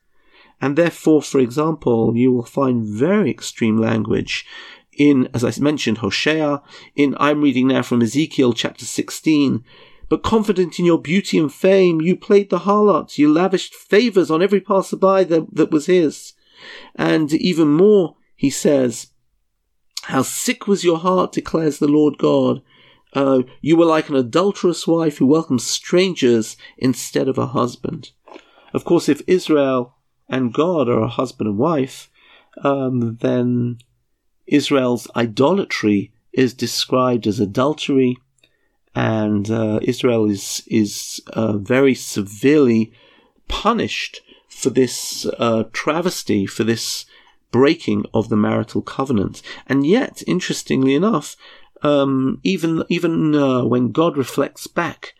And 0.61 0.77
therefore, 0.77 1.23
for 1.23 1.41
example, 1.41 2.17
you 2.17 2.33
will 2.33 2.45
find 2.45 2.85
very 2.85 3.31
extreme 3.31 3.77
language 3.77 4.47
in, 4.93 5.29
as 5.33 5.45
I 5.45 5.53
mentioned, 5.61 5.99
Hosea, 5.99 6.63
in, 6.95 7.17
I'm 7.19 7.41
reading 7.41 7.69
now 7.69 7.83
from 7.83 8.03
Ezekiel 8.03 8.53
chapter 8.53 8.85
16, 8.85 9.65
but 10.09 10.23
confident 10.23 10.79
in 10.79 10.85
your 10.85 11.01
beauty 11.01 11.39
and 11.39 11.53
fame, 11.53 12.01
you 12.01 12.17
played 12.17 12.51
the 12.51 12.61
harlot, 12.61 13.17
you 13.17 13.33
lavished 13.33 13.75
favors 13.75 14.31
on 14.31 14.43
every 14.43 14.61
passerby 14.61 15.25
that, 15.25 15.47
that 15.55 15.71
was 15.71 15.87
his. 15.87 16.35
And 16.95 17.33
even 17.33 17.69
more, 17.69 18.17
he 18.37 18.51
says, 18.51 19.09
How 20.03 20.23
sick 20.23 20.67
was 20.67 20.85
your 20.85 20.99
heart, 20.99 21.33
declares 21.33 21.79
the 21.79 21.89
Lord 21.89 22.19
God. 22.19 22.61
Uh, 23.13 23.43
you 23.61 23.77
were 23.77 23.85
like 23.85 24.09
an 24.09 24.17
adulterous 24.17 24.87
wife 24.87 25.19
who 25.19 25.27
welcomes 25.27 25.67
strangers 25.67 26.57
instead 26.79 27.29
of 27.29 27.39
a 27.39 27.49
husband. 27.49 28.11
Of 28.73 28.85
course, 28.85 29.09
if 29.09 29.23
Israel 29.27 29.95
and 30.29 30.55
God 30.55 30.89
are 30.89 31.03
a 31.03 31.09
husband 31.09 31.49
and 31.49 31.59
wife, 31.59 32.11
um, 32.63 33.17
then 33.17 33.79
Israel's 34.47 35.09
idolatry 35.15 36.13
is 36.33 36.55
described 36.55 37.27
as 37.27 37.39
adultery, 37.39 38.17
and 38.95 39.51
uh, 39.51 39.81
Israel 39.83 40.29
is 40.29 40.63
is 40.67 41.21
uh, 41.33 41.59
very 41.59 41.95
severely 41.95 42.93
punished 43.49 44.23
for 44.49 44.71
this 44.71 45.27
uh, 45.39 45.65
travesty, 45.73 46.47
for 46.47 46.65
this 46.65 47.05
breaking 47.51 48.07
of 48.15 48.29
the 48.29 48.37
marital 48.37 48.83
covenant. 48.83 49.43
And 49.67 49.87
yet, 49.87 50.23
interestingly 50.27 50.95
enough, 50.95 51.37
um, 51.83 52.41
even 52.43 52.85
even 52.89 53.35
uh, 53.35 53.65
when 53.65 53.93
God 53.93 54.17
reflects 54.17 54.67
back 54.67 55.15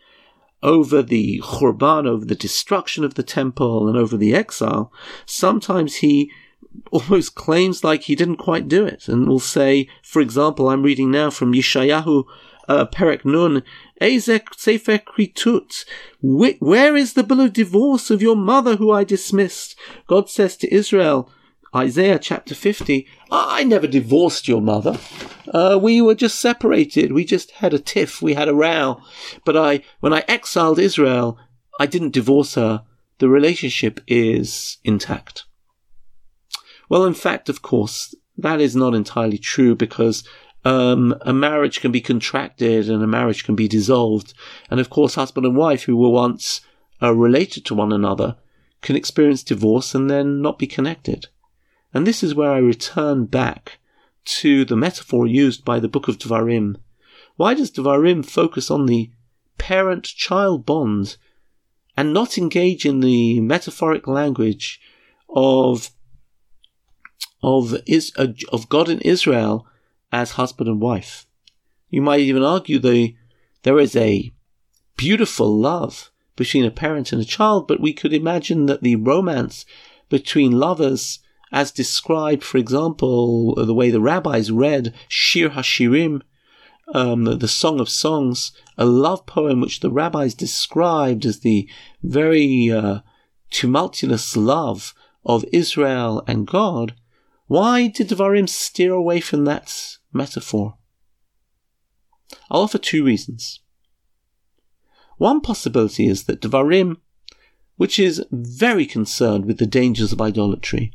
over 0.61 1.01
the 1.01 1.39
Churban, 1.41 2.07
over 2.07 2.23
the 2.23 2.35
destruction 2.35 3.03
of 3.03 3.15
the 3.15 3.23
temple, 3.23 3.87
and 3.87 3.97
over 3.97 4.15
the 4.15 4.33
exile, 4.33 4.91
sometimes 5.25 5.95
he 5.95 6.31
almost 6.91 7.35
claims 7.35 7.83
like 7.83 8.03
he 8.03 8.15
didn't 8.15 8.37
quite 8.37 8.67
do 8.67 8.85
it, 8.85 9.07
and 9.07 9.27
will 9.27 9.39
say, 9.39 9.87
for 10.01 10.21
example, 10.21 10.69
I'm 10.69 10.83
reading 10.83 11.11
now 11.11 11.29
from 11.29 11.53
Yeshayahu 11.53 12.25
uh, 12.67 12.85
Perek 12.85 13.25
Nun, 13.25 13.63
Ezek 14.01 14.55
Sefer 14.55 14.97
Kritut, 14.97 15.85
where 16.21 16.95
is 16.95 17.13
the 17.13 17.23
bill 17.23 17.41
of 17.41 17.53
divorce 17.53 18.09
of 18.09 18.21
your 18.21 18.35
mother 18.35 18.77
who 18.77 18.91
I 18.91 19.03
dismissed? 19.03 19.75
God 20.07 20.29
says 20.29 20.55
to 20.57 20.73
Israel, 20.73 21.29
Isaiah 21.75 22.19
chapter 22.19 22.53
50, 22.53 23.07
I 23.31 23.63
never 23.63 23.87
divorced 23.87 24.47
your 24.47 24.61
mother. 24.61 24.99
Uh, 25.51 25.79
we 25.81 26.01
were 26.01 26.15
just 26.15 26.39
separated. 26.39 27.11
We 27.11 27.25
just 27.25 27.51
had 27.51 27.73
a 27.73 27.79
tiff. 27.79 28.21
We 28.21 28.35
had 28.35 28.47
a 28.47 28.53
row. 28.53 29.01
But 29.43 29.57
I, 29.57 29.81
when 29.99 30.13
I 30.13 30.23
exiled 30.27 30.77
Israel, 30.77 31.37
I 31.79 31.87
didn't 31.87 32.13
divorce 32.13 32.55
her. 32.55 32.83
The 33.17 33.29
relationship 33.29 34.01
is 34.07 34.77
intact. 34.83 35.45
Well, 36.89 37.05
in 37.05 37.13
fact, 37.15 37.49
of 37.49 37.61
course, 37.61 38.13
that 38.37 38.61
is 38.61 38.75
not 38.75 38.93
entirely 38.93 39.37
true 39.37 39.75
because 39.75 40.23
um, 40.65 41.15
a 41.21 41.33
marriage 41.33 41.81
can 41.81 41.91
be 41.91 42.01
contracted 42.01 42.89
and 42.89 43.03
a 43.03 43.07
marriage 43.07 43.43
can 43.43 43.55
be 43.55 43.67
dissolved. 43.67 44.33
And 44.69 44.79
of 44.79 44.89
course, 44.89 45.15
husband 45.15 45.45
and 45.45 45.55
wife 45.55 45.83
who 45.83 45.97
were 45.97 46.09
once 46.09 46.61
uh, 47.01 47.13
related 47.13 47.65
to 47.65 47.75
one 47.75 47.91
another 47.91 48.37
can 48.81 48.95
experience 48.95 49.43
divorce 49.43 49.95
and 49.95 50.09
then 50.09 50.41
not 50.41 50.59
be 50.59 50.67
connected. 50.67 51.27
And 51.93 52.07
this 52.07 52.23
is 52.23 52.33
where 52.33 52.51
I 52.51 52.57
return 52.57 53.25
back 53.25 53.79
to 54.25 54.65
the 54.65 54.75
metaphor 54.75 55.27
used 55.27 55.63
by 55.63 55.79
the 55.79 55.87
book 55.87 56.07
of 56.07 56.17
Dvarim. 56.17 56.77
Why 57.35 57.53
does 57.53 57.71
Dvarim 57.71 58.25
focus 58.25 58.71
on 58.71 58.85
the 58.85 59.11
parent 59.57 60.03
child 60.03 60.65
bond 60.65 61.17
and 61.95 62.13
not 62.13 62.37
engage 62.37 62.85
in 62.85 63.01
the 63.01 63.39
metaphoric 63.41 64.07
language 64.07 64.81
of 65.29 65.91
of 67.41 67.75
is 67.85 68.11
of 68.51 68.69
God 68.69 68.87
and 68.87 69.01
Israel 69.01 69.67
as 70.11 70.31
husband 70.31 70.69
and 70.69 70.81
wife? 70.81 71.27
You 71.89 72.01
might 72.01 72.21
even 72.21 72.43
argue 72.43 72.79
the 72.79 73.15
there 73.63 73.79
is 73.79 73.95
a 73.95 74.33
beautiful 74.97 75.55
love 75.55 76.11
between 76.35 76.65
a 76.65 76.71
parent 76.71 77.11
and 77.11 77.21
a 77.21 77.25
child, 77.25 77.67
but 77.67 77.79
we 77.79 77.93
could 77.93 78.13
imagine 78.13 78.65
that 78.65 78.81
the 78.81 78.95
romance 78.95 79.65
between 80.09 80.51
lovers, 80.51 81.19
as 81.53 81.71
described, 81.71 82.43
for 82.43 82.57
example, 82.57 83.53
the 83.53 83.75
way 83.75 83.91
the 83.91 84.01
rabbis 84.01 84.49
read 84.51 84.91
Shir 85.07 85.49
Hashirim, 85.49 86.21
um, 86.93 87.25
the 87.25 87.47
Song 87.47 87.79
of 87.79 87.89
Songs, 87.89 88.51
a 88.75 88.85
love 88.85 89.27
poem 89.27 89.61
which 89.61 89.79
the 89.79 89.91
rabbis 89.91 90.33
described 90.33 91.27
as 91.27 91.39
the 91.39 91.69
very 92.01 92.71
uh, 92.71 92.99
tumultuous 93.51 94.35
love 94.35 94.95
of 95.23 95.45
Israel 95.53 96.23
and 96.27 96.47
God, 96.47 96.95
why 97.45 97.87
did 97.87 98.09
Devarim 98.09 98.49
steer 98.49 98.93
away 98.93 99.19
from 99.19 99.45
that 99.45 99.97
metaphor? 100.11 100.77
I'll 102.49 102.61
offer 102.61 102.79
two 102.79 103.05
reasons. 103.05 103.59
One 105.17 105.39
possibility 105.39 106.07
is 106.07 106.23
that 106.23 106.41
Devarim, 106.41 106.97
which 107.75 107.99
is 107.99 108.25
very 108.31 108.87
concerned 108.87 109.45
with 109.45 109.59
the 109.59 109.67
dangers 109.67 110.11
of 110.11 110.19
idolatry, 110.19 110.93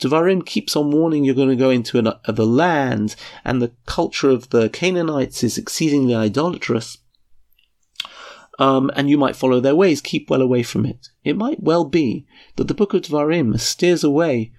Devarim 0.00 0.44
keeps 0.44 0.76
on 0.76 0.90
warning 0.90 1.24
you're 1.24 1.34
going 1.34 1.48
to 1.48 1.56
go 1.56 1.70
into 1.70 1.98
an, 1.98 2.08
uh, 2.08 2.18
the 2.26 2.46
land, 2.46 3.16
and 3.44 3.62
the 3.62 3.72
culture 3.86 4.30
of 4.30 4.50
the 4.50 4.68
Canaanites 4.68 5.44
is 5.44 5.56
exceedingly 5.56 6.14
idolatrous. 6.14 6.98
Um, 8.58 8.90
and 8.94 9.10
you 9.10 9.18
might 9.18 9.36
follow 9.36 9.60
their 9.60 9.74
ways, 9.74 10.00
keep 10.00 10.30
well 10.30 10.42
away 10.42 10.62
from 10.62 10.86
it. 10.86 11.08
It 11.24 11.36
might 11.36 11.62
well 11.62 11.84
be 11.84 12.26
that 12.56 12.68
the 12.68 12.74
book 12.74 12.94
of 12.94 13.02
Devarim 13.02 13.58
steers 13.58 14.04
away 14.04 14.52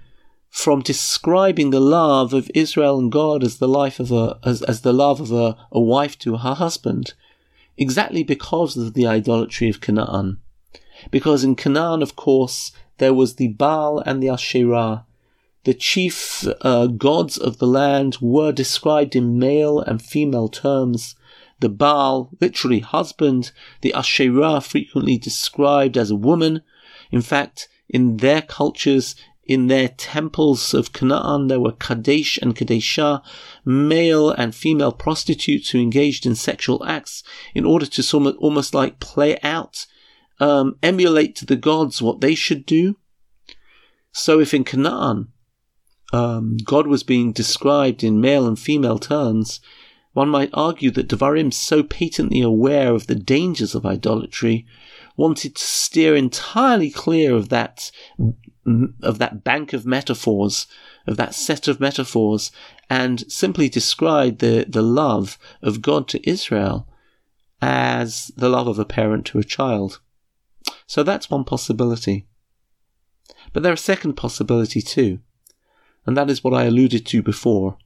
from 0.49 0.81
describing 0.81 1.69
the 1.69 1.81
love 1.81 2.33
of 2.33 2.49
Israel 2.53 2.97
and 2.97 3.11
God 3.11 3.43
as 3.43 3.57
the 3.57 3.67
life 3.67 3.99
of 3.99 4.11
a 4.11 4.39
as, 4.43 4.61
as 4.63 4.81
the 4.81 4.93
love 4.93 5.19
of 5.19 5.31
a, 5.31 5.57
a 5.71 5.81
wife 5.81 6.17
to 6.19 6.37
her 6.37 6.53
husband, 6.53 7.13
exactly 7.77 8.23
because 8.23 8.77
of 8.77 8.93
the 8.93 9.05
idolatry 9.05 9.69
of 9.69 9.81
Canaan. 9.81 10.39
Because 11.11 11.43
in 11.43 11.55
Canaan, 11.55 12.01
of 12.01 12.15
course, 12.15 12.71
there 12.99 13.13
was 13.13 13.35
the 13.35 13.49
Baal 13.49 13.99
and 13.99 14.23
the 14.23 14.29
Asherah. 14.29 15.04
The 15.65 15.73
chief 15.73 16.45
uh, 16.61 16.85
gods 16.85 17.39
of 17.39 17.57
the 17.57 17.65
land 17.65 18.17
were 18.21 18.51
described 18.51 19.15
in 19.15 19.39
male 19.39 19.79
and 19.79 19.99
female 19.99 20.47
terms. 20.47 21.15
The 21.59 21.69
Baal, 21.69 22.29
literally 22.39 22.79
husband, 22.81 23.51
the 23.81 23.91
Asherah 23.95 24.61
frequently 24.61 25.17
described 25.17 25.97
as 25.97 26.11
a 26.11 26.15
woman. 26.15 26.61
In 27.11 27.23
fact, 27.23 27.67
in 27.89 28.17
their 28.17 28.43
cultures, 28.43 29.15
in 29.43 29.65
their 29.65 29.89
temples 29.89 30.75
of 30.75 30.93
Canaan, 30.93 31.47
there 31.47 31.59
were 31.59 31.71
Kadesh 31.71 32.37
and 32.37 32.55
Kadeshah, 32.55 33.23
male 33.65 34.29
and 34.29 34.53
female 34.53 34.91
prostitutes 34.91 35.71
who 35.71 35.79
engaged 35.79 36.27
in 36.27 36.35
sexual 36.35 36.85
acts 36.85 37.23
in 37.55 37.65
order 37.65 37.87
to 37.87 38.35
almost 38.37 38.75
like 38.75 38.99
play 38.99 39.39
out, 39.41 39.87
um, 40.39 40.77
emulate 40.83 41.35
to 41.37 41.45
the 41.45 41.55
gods 41.55 42.03
what 42.03 42.21
they 42.21 42.35
should 42.35 42.67
do. 42.67 42.97
So 44.11 44.39
if 44.39 44.53
in 44.53 44.63
Canaan, 44.63 45.29
um, 46.15 46.57
God 46.63 46.87
was 46.87 47.03
being 47.03 47.33
described 47.33 48.03
in 48.03 48.21
male 48.21 48.47
and 48.47 48.57
female 48.57 48.99
terms, 48.99 49.59
one 50.13 50.29
might 50.29 50.49
argue 50.53 50.91
that 50.91 51.09
Devarim, 51.09 51.53
so 51.53 51.83
patently 51.83 52.41
aware 52.41 52.93
of 52.93 53.07
the 53.07 53.15
dangers 53.15 53.75
of 53.75 53.85
idolatry, 53.85 54.65
wanted 55.17 55.55
to 55.55 55.63
steer 55.63 56.15
entirely 56.15 56.89
clear 56.89 57.35
of 57.35 57.49
that 57.49 57.91
of 59.03 59.19
that 59.19 59.43
bank 59.43 59.73
of 59.73 59.85
metaphors, 59.85 60.67
of 61.05 61.17
that 61.17 61.35
set 61.35 61.67
of 61.67 61.79
metaphors, 61.79 62.51
and 62.89 63.29
simply 63.31 63.69
describe 63.69 64.39
the, 64.39 64.65
the 64.67 64.81
love 64.81 65.37
of 65.61 65.81
God 65.81 66.07
to 66.07 66.29
Israel 66.29 66.87
as 67.61 68.31
the 68.35 68.49
love 68.49 68.67
of 68.67 68.79
a 68.79 68.85
parent 68.85 69.25
to 69.27 69.37
a 69.37 69.43
child. 69.43 69.99
So 70.87 71.03
that's 71.03 71.29
one 71.29 71.43
possibility. 71.43 72.25
But 73.53 73.63
there's 73.63 73.79
a 73.79 73.83
second 73.83 74.13
possibility 74.13 74.81
too, 74.81 75.19
and 76.05 76.15
that 76.15 76.29
is 76.29 76.43
what 76.43 76.53
I 76.53 76.63
alluded 76.65 77.05
to 77.07 77.21
before. 77.21 77.77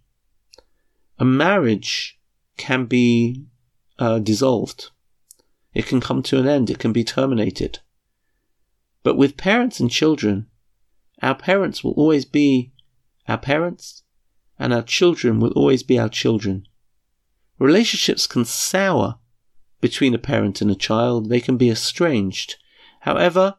A 1.17 1.25
marriage 1.25 2.19
can 2.57 2.85
be 2.85 3.45
uh, 3.97 4.19
dissolved. 4.19 4.91
It 5.73 5.85
can 5.85 6.01
come 6.01 6.23
to 6.23 6.39
an 6.39 6.47
end. 6.47 6.69
It 6.69 6.79
can 6.79 6.93
be 6.93 7.03
terminated. 7.03 7.79
But 9.03 9.17
with 9.17 9.37
parents 9.37 9.79
and 9.79 9.89
children, 9.89 10.47
our 11.21 11.35
parents 11.35 11.83
will 11.83 11.93
always 11.93 12.25
be 12.25 12.73
our 13.27 13.37
parents, 13.37 14.03
and 14.57 14.73
our 14.73 14.81
children 14.81 15.39
will 15.39 15.51
always 15.51 15.83
be 15.83 15.99
our 15.99 16.09
children. 16.09 16.65
Relationships 17.59 18.25
can 18.25 18.45
sour 18.45 19.19
between 19.81 20.13
a 20.13 20.19
parent 20.19 20.61
and 20.61 20.69
a 20.71 20.75
child, 20.75 21.29
they 21.29 21.39
can 21.39 21.57
be 21.57 21.69
estranged. 21.69 22.55
However, 23.01 23.55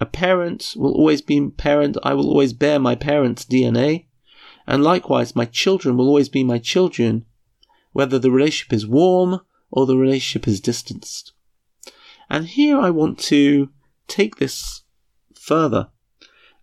a 0.00 0.06
parent 0.06 0.74
will 0.76 0.92
always 0.92 1.22
be 1.22 1.50
parent, 1.50 1.96
I 2.02 2.14
will 2.14 2.28
always 2.28 2.52
bear 2.52 2.78
my 2.78 2.94
parents' 2.94 3.44
DNA, 3.44 4.06
and 4.66 4.84
likewise 4.84 5.34
my 5.34 5.44
children 5.44 5.96
will 5.96 6.06
always 6.06 6.28
be 6.28 6.44
my 6.44 6.58
children, 6.58 7.24
whether 7.92 8.18
the 8.18 8.30
relationship 8.30 8.72
is 8.72 8.86
warm 8.86 9.40
or 9.70 9.86
the 9.86 9.96
relationship 9.96 10.46
is 10.46 10.60
distanced. 10.60 11.32
And 12.30 12.46
here 12.46 12.78
I 12.78 12.90
want 12.90 13.18
to 13.20 13.70
take 14.06 14.36
this 14.36 14.82
further 15.34 15.88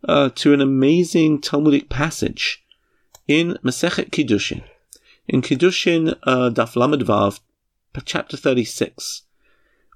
uh, 0.07 0.29
to 0.35 0.53
an 0.53 0.61
amazing 0.61 1.41
Talmudic 1.41 1.89
passage 1.89 2.63
in 3.27 3.57
Masechet 3.63 4.11
Kiddushin. 4.11 4.63
In 5.27 5.41
Kiddushin 5.41 6.15
uh, 6.23 6.51
Daf 6.51 6.75
Lamed 6.75 7.01
Vav, 7.01 7.39
chapter 8.05 8.37
36, 8.37 9.23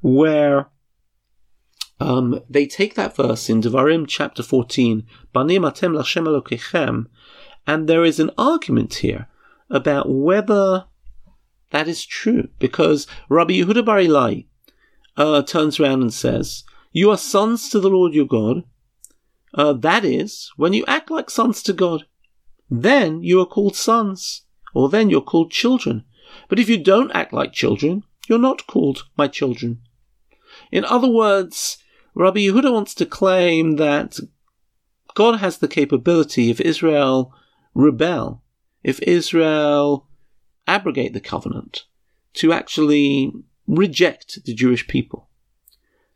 where 0.01 0.67
um, 1.99 2.41
they 2.49 2.65
take 2.65 2.95
that 2.95 3.15
verse 3.15 3.49
in 3.49 3.61
Devarim 3.61 4.05
chapter 4.07 4.41
14, 4.41 5.05
Banim 5.33 5.63
atem 5.63 5.97
Lashem 5.97 6.25
Elokechem, 6.25 7.07
and 7.67 7.87
there 7.87 8.05
is 8.05 8.19
an 8.19 8.31
argument 8.37 8.95
here 8.95 9.27
about 9.69 10.09
whether 10.09 10.85
that 11.71 11.87
is 11.87 12.05
true, 12.05 12.47
because 12.57 13.05
Rabbi 13.29 13.53
Yehuda 13.53 13.85
Bar 13.85 13.99
Ilai 13.99 14.47
uh, 15.17 15.43
turns 15.43 15.79
around 15.79 16.01
and 16.01 16.13
says, 16.13 16.63
You 16.91 17.11
are 17.11 17.17
sons 17.17 17.69
to 17.69 17.79
the 17.79 17.89
Lord 17.89 18.13
your 18.13 18.25
God, 18.25 18.63
uh, 19.53 19.73
that 19.73 20.05
is, 20.05 20.51
when 20.55 20.73
you 20.73 20.85
act 20.87 21.11
like 21.11 21.29
sons 21.29 21.61
to 21.63 21.73
God, 21.73 22.05
then 22.69 23.23
you 23.23 23.41
are 23.41 23.45
called 23.45 23.75
sons, 23.75 24.43
or 24.73 24.89
then 24.89 25.09
you're 25.09 25.21
called 25.21 25.51
children. 25.51 26.05
But 26.47 26.59
if 26.59 26.69
you 26.69 26.81
don't 26.81 27.11
act 27.11 27.33
like 27.33 27.51
children, 27.51 28.03
you're 28.27 28.39
not 28.39 28.67
called 28.67 29.05
my 29.17 29.27
children. 29.27 29.81
In 30.71 30.85
other 30.85 31.09
words, 31.09 31.77
Rabbi 32.19 32.41
Yehuda 32.41 32.73
wants 32.73 32.93
to 32.95 33.05
claim 33.05 33.77
that 33.77 34.19
God 35.13 35.39
has 35.39 35.59
the 35.59 35.69
capability, 35.69 36.49
if 36.49 36.59
Israel 36.59 37.33
rebel, 37.73 38.43
if 38.83 39.01
Israel 39.03 40.05
abrogate 40.67 41.13
the 41.13 41.21
covenant, 41.21 41.85
to 42.33 42.51
actually 42.51 43.31
reject 43.67 44.43
the 44.43 44.53
Jewish 44.53 44.85
people. 44.85 45.29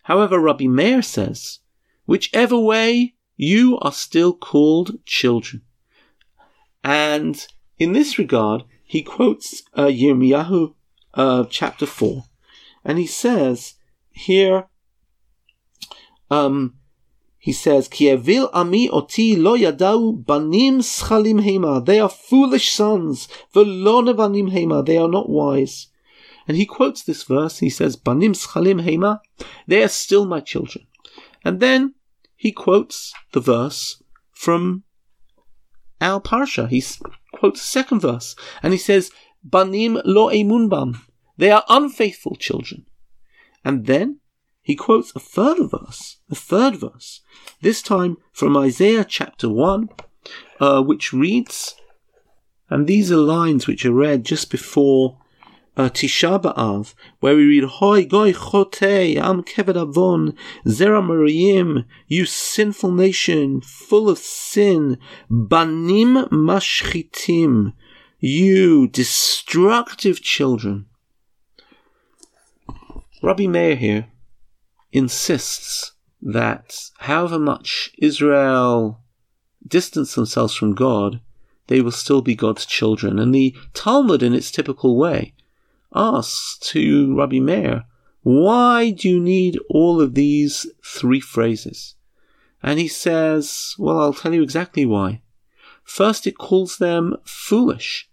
However, 0.03 0.41
Rabbi 0.41 0.67
Meir 0.67 1.01
says, 1.01 1.59
whichever 2.05 2.57
way 2.59 3.15
you 3.37 3.79
are 3.79 3.93
still 3.93 4.33
called 4.33 4.97
children. 5.05 5.61
And 6.83 7.47
in 7.77 7.93
this 7.93 8.17
regard, 8.19 8.63
he 8.83 9.03
quotes 9.03 9.63
uh, 9.73 9.85
Yirmiyahu 9.85 10.73
uh, 11.13 11.45
chapter 11.49 11.85
4, 11.85 12.25
and 12.83 12.97
he 12.97 13.07
says 13.07 13.75
here, 14.11 14.65
um, 16.33 16.55
he 17.37 17.51
says, 17.51 17.87
Ki 17.87 18.09
evil 18.11 18.49
ami 18.53 18.89
oti 18.89 19.35
lo 19.35 19.55
yadau 19.55 20.25
banim 20.25 20.79
schalim 20.79 21.39
hema. 21.47 21.85
They 21.85 21.99
are 21.99 22.09
foolish 22.09 22.71
sons. 22.71 23.27
Velo 23.53 24.01
nevanim 24.01 24.51
hema. 24.51 24.85
They 24.85 24.97
are 24.97 25.09
not 25.09 25.29
wise. 25.29 25.87
And 26.47 26.57
he 26.57 26.65
quotes 26.65 27.03
this 27.03 27.23
verse. 27.23 27.59
He 27.59 27.69
says, 27.69 27.95
Banim 27.95 28.33
schalim 28.33 28.81
hema. 28.87 29.19
They 29.67 29.83
are 29.83 29.89
still 29.89 30.25
my 30.25 30.39
children. 30.39 30.85
And 31.45 31.59
then 31.59 31.95
he 32.35 32.51
quotes 32.51 33.13
the 33.33 33.39
verse 33.39 34.01
from 34.31 34.83
our 36.01 36.19
parsha. 36.21 36.67
He 36.67 36.83
quotes 37.33 37.61
the 37.61 37.65
second 37.79 37.99
verse, 38.01 38.35
and 38.61 38.73
he 38.73 38.79
says, 38.79 39.11
"Banim 39.43 39.99
lo 40.05 40.29
emunbam." 40.29 40.99
They 41.37 41.51
are 41.51 41.63
unfaithful 41.69 42.35
children. 42.35 42.85
And 43.63 43.85
then 43.85 44.19
he 44.63 44.75
quotes 44.75 45.13
a 45.13 45.19
further 45.19 45.67
verse, 45.67 46.17
a 46.31 46.35
third 46.35 46.77
verse, 46.77 47.19
this 47.61 47.81
time 47.81 48.17
from 48.31 48.55
Isaiah 48.55 49.03
chapter 49.03 49.49
1, 49.49 49.89
uh, 50.61 50.81
which 50.81 51.11
reads, 51.11 51.75
and 52.69 52.87
these 52.87 53.11
are 53.11 53.17
lines 53.17 53.67
which 53.67 53.85
are 53.85 53.91
read 53.91 54.23
just 54.23 54.49
before 54.49 55.19
uh, 55.75 55.89
Tisha 55.89 56.41
B'Av, 56.41 56.93
where 57.19 57.35
we 57.35 57.43
read, 57.43 57.65
Hoi 57.65 58.05
goi 58.05 58.33
chotei 58.33 59.17
am 59.17 59.43
keved 59.43 59.75
avon, 59.75 60.33
zera 60.65 61.03
mariyim, 61.03 61.83
you 62.07 62.25
sinful 62.25 62.93
nation, 62.93 63.59
full 63.59 64.09
of 64.09 64.17
sin, 64.17 64.97
banim 65.29 66.25
mashchitim, 66.31 67.73
you 68.19 68.87
destructive 68.87 70.21
children. 70.21 70.85
Rabbi 73.21 73.47
Meir 73.47 73.75
here 73.75 74.12
insists 74.93 75.91
that 76.21 76.89
however 76.99 77.37
much 77.37 77.91
Israel 77.97 79.01
distance 79.67 80.15
themselves 80.15 80.55
from 80.55 80.73
God, 80.73 81.19
they 81.67 81.81
will 81.81 81.91
still 81.91 82.21
be 82.21 82.35
God's 82.35 82.65
children. 82.65 83.19
And 83.19 83.33
the 83.33 83.55
Talmud, 83.73 84.23
in 84.23 84.33
its 84.33 84.51
typical 84.51 84.95
way, 84.95 85.33
asks 85.93 86.57
to 86.69 87.15
Rabbi 87.15 87.39
Meir, 87.39 87.83
why 88.21 88.91
do 88.91 89.09
you 89.09 89.19
need 89.19 89.59
all 89.69 89.99
of 89.99 90.13
these 90.13 90.65
three 90.85 91.19
phrases? 91.19 91.95
And 92.61 92.79
he 92.79 92.87
says, 92.87 93.75
well, 93.77 93.99
I'll 93.99 94.13
tell 94.13 94.33
you 94.33 94.43
exactly 94.43 94.85
why. 94.85 95.21
First, 95.83 96.25
it 96.25 96.37
calls 96.37 96.77
them 96.77 97.17
foolish. 97.25 98.09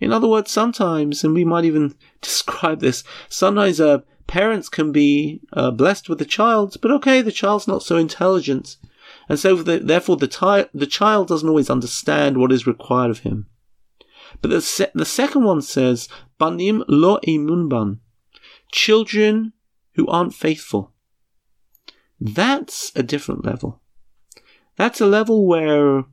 In 0.00 0.12
other 0.12 0.28
words, 0.28 0.50
sometimes, 0.50 1.24
and 1.24 1.34
we 1.34 1.44
might 1.44 1.64
even 1.64 1.94
describe 2.22 2.80
this, 2.80 3.04
sometimes 3.28 3.80
a 3.80 4.04
parents 4.26 4.68
can 4.68 4.92
be 4.92 5.40
uh, 5.52 5.70
blessed 5.70 6.08
with 6.08 6.20
a 6.20 6.24
child, 6.24 6.76
but 6.80 6.90
okay, 6.90 7.22
the 7.22 7.32
child's 7.32 7.68
not 7.68 7.82
so 7.82 7.96
intelligent, 7.96 8.76
and 9.28 9.38
so 9.38 9.56
the, 9.56 9.78
therefore 9.78 10.16
the, 10.16 10.68
the 10.74 10.86
child 10.86 11.28
doesn't 11.28 11.48
always 11.48 11.70
understand 11.70 12.38
what 12.38 12.52
is 12.52 12.66
required 12.66 13.10
of 13.10 13.20
him. 13.20 13.46
But 14.42 14.50
the, 14.50 14.60
se- 14.60 14.90
the 14.94 15.04
second 15.04 15.44
one 15.44 15.62
says, 15.62 16.08
Banim 16.38 16.84
lo 16.88 17.18
imunban, 17.26 17.98
children 18.72 19.52
who 19.94 20.06
aren't 20.08 20.34
faithful. 20.34 20.92
That's 22.20 22.92
a 22.94 23.02
different 23.02 23.44
level. 23.44 23.80
That's 24.76 25.00
a 25.00 25.06
level 25.06 25.46
where 25.46 26.04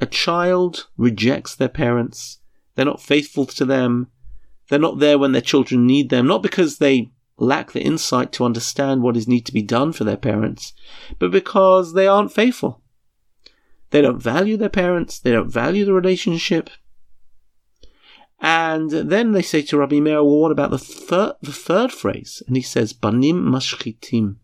a 0.00 0.06
child 0.06 0.86
rejects 0.96 1.54
their 1.54 1.68
parents. 1.68 2.38
They're 2.74 2.84
not 2.84 3.02
faithful 3.02 3.46
to 3.46 3.64
them. 3.64 4.08
They're 4.68 4.78
not 4.78 4.98
there 4.98 5.18
when 5.18 5.32
their 5.32 5.42
children 5.42 5.86
need 5.86 6.08
them, 6.08 6.26
not 6.26 6.42
because 6.42 6.78
they 6.78 7.12
lack 7.36 7.72
the 7.72 7.82
insight 7.82 8.32
to 8.32 8.44
understand 8.44 9.02
what 9.02 9.16
is 9.16 9.28
need 9.28 9.46
to 9.46 9.52
be 9.52 9.62
done 9.62 9.92
for 9.92 10.04
their 10.04 10.16
parents, 10.16 10.72
but 11.18 11.30
because 11.30 11.92
they 11.92 12.06
aren't 12.06 12.32
faithful. 12.32 12.82
They 13.90 14.00
don't 14.00 14.22
value 14.22 14.56
their 14.56 14.68
parents, 14.68 15.18
they 15.18 15.32
don't 15.32 15.50
value 15.50 15.84
the 15.84 15.92
relationship. 15.92 16.70
And 18.40 18.90
then 18.90 19.32
they 19.32 19.42
say 19.42 19.62
to 19.62 19.78
Rabbi 19.78 20.00
Meir, 20.00 20.22
well, 20.22 20.40
what 20.40 20.52
about 20.52 20.70
the 20.70 20.78
third, 20.78 21.34
the 21.40 21.52
third 21.52 21.92
phrase? 21.92 22.42
And 22.46 22.56
he 22.56 22.62
says, 22.62 22.92
Banim 22.92 23.42
mashchitim. 23.42 24.36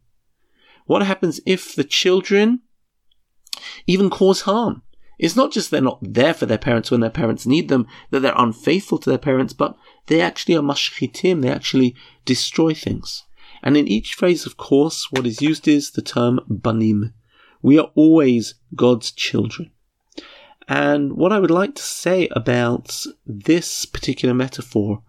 What 0.87 1.03
happens 1.03 1.41
if 1.45 1.75
the 1.75 1.85
children 1.85 2.61
even 3.87 4.09
cause 4.09 4.43
harm? 4.43 4.83
It's 5.21 5.37
not 5.37 5.53
just 5.53 5.71
they're 5.71 5.83
not 5.83 5.99
there 6.01 6.33
for 6.33 6.47
their 6.47 6.57
parents 6.57 6.91
when 6.91 7.01
their 7.01 7.11
parents 7.11 7.45
need 7.45 7.69
them, 7.69 7.87
that 8.11 8.21
they're 8.21 8.33
unfaithful 8.35 8.97
to 8.99 9.11
their 9.11 9.19
parents, 9.19 9.53
but 9.53 9.77
they 10.07 10.23
actually 10.23 10.57
are 10.57 10.63
mashchitim, 10.63 11.43
they 11.43 11.51
actually 11.51 11.95
destroy 12.25 12.73
things. 12.73 13.25
And 13.63 13.77
in 13.77 13.87
each 13.87 14.15
phrase, 14.15 14.47
of 14.47 14.57
course, 14.57 15.09
what 15.11 15.27
is 15.27 15.43
used 15.43 15.69
is 15.69 15.91
the 15.91 16.01
term 16.01 16.41
banim. 16.49 17.13
We 17.61 17.79
are 17.79 17.91
always 17.95 18.55
God's 18.75 19.13
children. 19.13 19.73
And 20.67 21.13
what 21.13 21.33
I 21.33 21.39
would 21.39 21.51
like 21.51 21.75
to 21.75 21.83
say 21.83 22.27
about 22.31 23.05
this 23.27 23.85
particular 23.85 24.33
metaphor, 24.33 25.03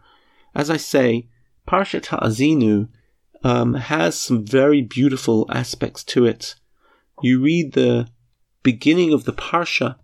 as 0.54 0.70
I 0.70 0.76
say, 0.76 1.30
Parshat 1.66 2.08
Ha'azinu 2.08 2.90
um, 3.46 3.76
has 3.76 4.20
some 4.20 4.46
very 4.46 4.82
beautiful 4.82 5.46
aspects 5.50 6.04
to 6.04 6.26
it. 6.26 6.56
You 7.22 7.40
read 7.42 7.72
the 7.72 8.10
beginning 8.64 9.14
of 9.14 9.24
the 9.24 9.34
Parsha, 9.34 9.96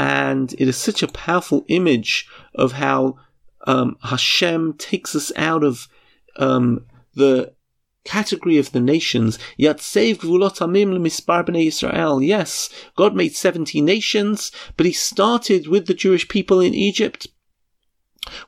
and 0.00 0.54
it 0.54 0.66
is 0.66 0.78
such 0.78 1.02
a 1.02 1.08
powerful 1.08 1.62
image 1.68 2.26
of 2.54 2.72
how 2.72 3.16
um, 3.66 3.98
Hashem 4.02 4.72
takes 4.78 5.14
us 5.14 5.30
out 5.36 5.62
of 5.62 5.88
um, 6.36 6.86
the 7.14 7.52
category 8.06 8.56
of 8.56 8.72
the 8.72 8.80
nations. 8.80 9.38
Yet 9.58 9.78
save 9.82 10.24
Israel. 10.24 12.22
Yes, 12.22 12.70
God 12.96 13.14
made 13.14 13.36
70 13.36 13.82
nations, 13.82 14.50
but 14.78 14.86
he 14.86 14.92
started 14.92 15.68
with 15.68 15.84
the 15.84 15.92
Jewish 15.92 16.26
people 16.28 16.60
in 16.60 16.72
Egypt. 16.72 17.26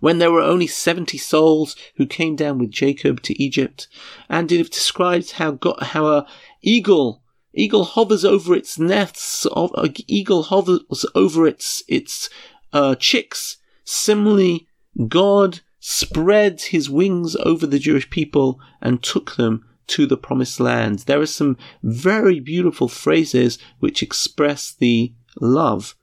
When 0.00 0.20
there 0.20 0.32
were 0.32 0.40
only 0.40 0.66
70 0.66 1.18
souls 1.18 1.76
who 1.96 2.06
came 2.06 2.34
down 2.34 2.56
with 2.58 2.70
Jacob 2.70 3.20
to 3.24 3.42
Egypt, 3.42 3.88
and 4.30 4.50
it 4.50 4.70
describes 4.70 5.32
how 5.32 5.50
God, 5.50 5.82
how 5.82 6.06
a 6.06 6.26
eagle, 6.62 7.21
eagle 7.54 7.84
hovers 7.84 8.24
over 8.24 8.54
its 8.54 8.78
nests, 8.78 9.46
of, 9.46 9.70
a 9.76 9.92
eagle 10.06 10.44
hovers 10.44 11.04
over 11.14 11.46
its, 11.46 11.82
its, 11.88 12.28
uh, 12.72 12.94
chicks. 12.94 13.58
Similarly, 13.84 14.66
God 15.08 15.60
spread 15.80 16.60
his 16.62 16.88
wings 16.88 17.36
over 17.36 17.66
the 17.66 17.78
Jewish 17.78 18.08
people 18.08 18.60
and 18.80 19.02
took 19.02 19.36
them 19.36 19.66
to 19.88 20.06
the 20.06 20.16
promised 20.16 20.60
land. 20.60 21.00
There 21.00 21.20
are 21.20 21.26
some 21.26 21.56
very 21.82 22.40
beautiful 22.40 22.88
phrases 22.88 23.58
which 23.80 24.02
express 24.02 24.72
the 24.72 25.12
love 25.40 25.96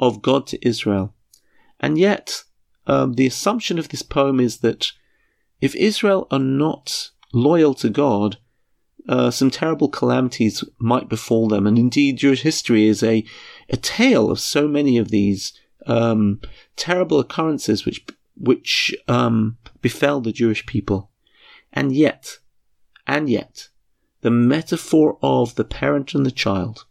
of 0.00 0.22
God 0.22 0.46
to 0.48 0.66
Israel. 0.66 1.14
And 1.78 1.98
yet, 1.98 2.44
um, 2.86 3.14
the 3.14 3.26
assumption 3.26 3.78
of 3.78 3.88
this 3.88 4.02
poem 4.02 4.40
is 4.40 4.58
that 4.58 4.92
if 5.60 5.74
Israel 5.74 6.26
are 6.30 6.38
not 6.38 7.10
loyal 7.32 7.74
to 7.74 7.90
God, 7.90 8.38
uh, 9.08 9.30
some 9.30 9.50
terrible 9.50 9.88
calamities 9.88 10.64
might 10.78 11.08
befall 11.08 11.48
them. 11.48 11.66
And 11.66 11.78
indeed, 11.78 12.18
Jewish 12.18 12.42
history 12.42 12.86
is 12.86 13.02
a, 13.02 13.24
a 13.68 13.76
tale 13.76 14.30
of 14.30 14.40
so 14.40 14.66
many 14.66 14.98
of 14.98 15.10
these 15.10 15.52
um, 15.86 16.40
terrible 16.74 17.20
occurrences 17.20 17.84
which 17.84 18.04
which 18.38 18.94
um, 19.08 19.56
befell 19.80 20.20
the 20.20 20.32
Jewish 20.32 20.66
people. 20.66 21.10
And 21.72 21.92
yet, 21.92 22.38
and 23.06 23.30
yet, 23.30 23.68
the 24.20 24.30
metaphor 24.30 25.18
of 25.22 25.54
the 25.54 25.64
parent 25.64 26.14
and 26.14 26.26
the 26.26 26.30
child, 26.30 26.84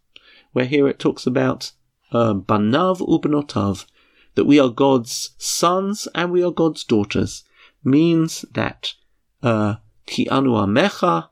where 0.52 0.64
here 0.64 0.88
it 0.88 0.98
talks 0.98 1.26
about 1.26 1.72
uh, 2.12 2.34
banav 2.34 2.98
ubnotav, 2.98 3.86
that 4.34 4.44
we 4.44 4.58
are 4.58 4.68
God's 4.68 5.36
sons 5.38 6.08
and 6.14 6.32
we 6.32 6.42
are 6.42 6.50
God's 6.50 6.82
daughters, 6.82 7.44
means 7.84 8.44
that 8.52 8.94
uh, 9.42 9.76
ki 10.06 10.28
anu 10.28 10.50
amecha 10.50 11.28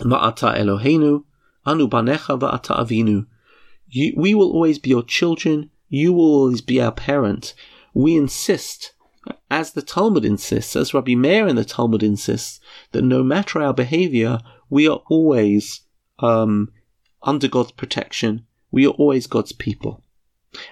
ma'ata 0.00 0.56
Eloheinu, 0.56 1.24
anu 1.66 1.88
banecha 1.88 2.38
va'ata 2.38 2.78
avinu. 2.78 3.26
we 4.16 4.34
will 4.34 4.50
always 4.50 4.78
be 4.78 4.90
your 4.90 5.02
children. 5.02 5.70
You 5.88 6.12
will 6.12 6.34
always 6.34 6.62
be 6.62 6.80
our 6.80 6.92
parent, 6.92 7.54
we 7.94 8.16
insist, 8.16 8.92
as 9.50 9.72
the 9.72 9.82
Talmud 9.82 10.24
insists, 10.24 10.74
as 10.76 10.94
Rabbi 10.94 11.14
Meir 11.14 11.46
in 11.46 11.56
the 11.56 11.64
Talmud 11.64 12.02
insists, 12.02 12.60
that 12.92 13.02
no 13.02 13.22
matter 13.22 13.60
our 13.60 13.74
behavior, 13.74 14.38
we 14.70 14.88
are 14.88 15.02
always 15.10 15.82
um, 16.18 16.72
under 17.22 17.48
God's 17.48 17.72
protection. 17.72 18.46
We 18.70 18.86
are 18.86 18.90
always 18.90 19.26
God's 19.26 19.52
people. 19.52 20.02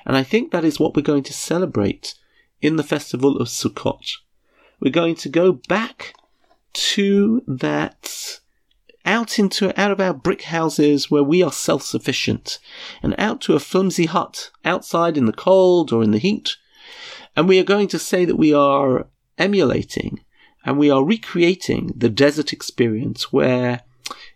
And 0.06 0.16
I 0.16 0.22
think 0.22 0.50
that 0.50 0.64
is 0.64 0.80
what 0.80 0.96
we're 0.96 1.02
going 1.02 1.22
to 1.24 1.32
celebrate 1.32 2.14
in 2.60 2.76
the 2.76 2.82
festival 2.82 3.36
of 3.36 3.48
Sukkot. 3.48 4.16
We're 4.80 4.90
going 4.90 5.16
to 5.16 5.28
go 5.28 5.52
back 5.52 6.14
to 6.72 7.42
that 7.46 8.40
out 9.04 9.38
into 9.38 9.78
out 9.80 9.90
of 9.90 10.00
our 10.00 10.12
brick 10.12 10.42
houses 10.42 11.10
where 11.10 11.22
we 11.22 11.42
are 11.42 11.52
self-sufficient 11.52 12.58
and 13.02 13.14
out 13.18 13.40
to 13.40 13.54
a 13.54 13.60
flimsy 13.60 14.06
hut 14.06 14.50
outside 14.64 15.16
in 15.16 15.26
the 15.26 15.32
cold 15.32 15.92
or 15.92 16.02
in 16.02 16.10
the 16.10 16.18
heat 16.18 16.56
and 17.36 17.48
we 17.48 17.58
are 17.58 17.64
going 17.64 17.88
to 17.88 17.98
say 17.98 18.24
that 18.24 18.36
we 18.36 18.52
are 18.52 19.06
emulating 19.38 20.20
and 20.64 20.78
we 20.78 20.90
are 20.90 21.04
recreating 21.04 21.92
the 21.96 22.10
desert 22.10 22.52
experience 22.52 23.32
where 23.32 23.80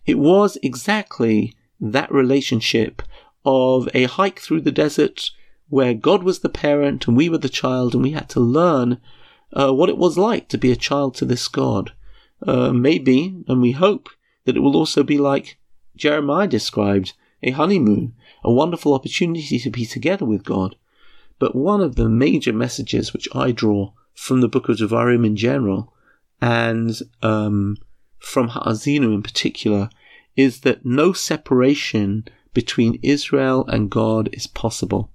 it 0.06 0.18
was 0.18 0.56
exactly 0.62 1.54
that 1.80 2.10
relationship 2.10 3.02
of 3.44 3.88
a 3.92 4.04
hike 4.04 4.40
through 4.40 4.60
the 4.60 4.72
desert 4.72 5.30
where 5.68 5.94
God 5.94 6.22
was 6.22 6.40
the 6.40 6.48
parent 6.48 7.06
and 7.06 7.16
we 7.16 7.28
were 7.28 7.38
the 7.38 7.48
child 7.48 7.94
and 7.94 8.02
we 8.02 8.12
had 8.12 8.28
to 8.30 8.40
learn 8.40 9.00
uh, 9.52 9.72
what 9.72 9.88
it 9.88 9.98
was 9.98 10.18
like 10.18 10.48
to 10.48 10.58
be 10.58 10.72
a 10.72 10.76
child 10.76 11.14
to 11.16 11.24
this 11.24 11.48
God. 11.48 11.92
Uh, 12.46 12.72
maybe, 12.72 13.42
and 13.48 13.62
we 13.62 13.72
hope, 13.72 14.08
that 14.44 14.56
it 14.56 14.60
will 14.60 14.76
also 14.76 15.02
be 15.02 15.18
like 15.18 15.58
Jeremiah 15.96 16.46
described 16.46 17.14
a 17.42 17.50
honeymoon, 17.52 18.14
a 18.42 18.52
wonderful 18.52 18.94
opportunity 18.94 19.58
to 19.58 19.70
be 19.70 19.86
together 19.86 20.24
with 20.24 20.44
God. 20.44 20.76
But 21.38 21.54
one 21.54 21.80
of 21.80 21.96
the 21.96 22.08
major 22.08 22.52
messages 22.52 23.12
which 23.12 23.28
I 23.34 23.52
draw 23.52 23.92
from 24.14 24.40
the 24.40 24.48
book 24.48 24.68
of 24.68 24.76
Devarim 24.76 25.26
in 25.26 25.36
general 25.36 25.92
and 26.40 26.96
um, 27.22 27.76
from 28.18 28.48
Ha'azinu 28.48 29.14
in 29.14 29.22
particular 29.22 29.90
is 30.36 30.60
that 30.60 30.84
no 30.84 31.12
separation 31.12 32.26
between 32.52 32.98
Israel 33.02 33.66
and 33.66 33.90
God 33.90 34.28
is 34.32 34.46
possible. 34.46 35.10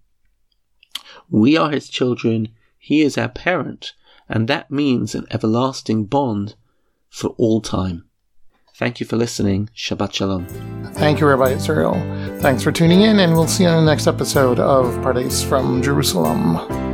We 1.30 1.58
are 1.58 1.72
his 1.72 1.90
children, 1.90 2.50
he 2.78 3.02
is 3.02 3.18
our 3.18 3.30
parent, 3.30 3.94
and 4.28 4.48
that 4.48 4.72
means 4.72 5.16
an 5.16 5.26
everlasting 5.32 6.06
bond 6.06 6.56
for 7.10 7.30
all 7.38 7.62
time. 7.62 8.09
Thank 8.80 9.02
you 9.02 9.06
for 9.06 9.18
listening. 9.18 9.70
Shabbat 9.76 10.14
Shalom. 10.14 10.48
Thank 10.94 11.20
you, 11.20 11.28
Rabbi 11.28 11.50
Israel. 11.50 11.96
Thanks 12.40 12.64
for 12.64 12.72
tuning 12.72 13.02
in, 13.02 13.20
and 13.20 13.34
we'll 13.34 13.46
see 13.46 13.64
you 13.64 13.70
on 13.70 13.84
the 13.84 13.92
next 13.92 14.08
episode 14.08 14.58
of 14.58 14.86
Pardes 15.04 15.44
from 15.44 15.84
Jerusalem. 15.84 16.89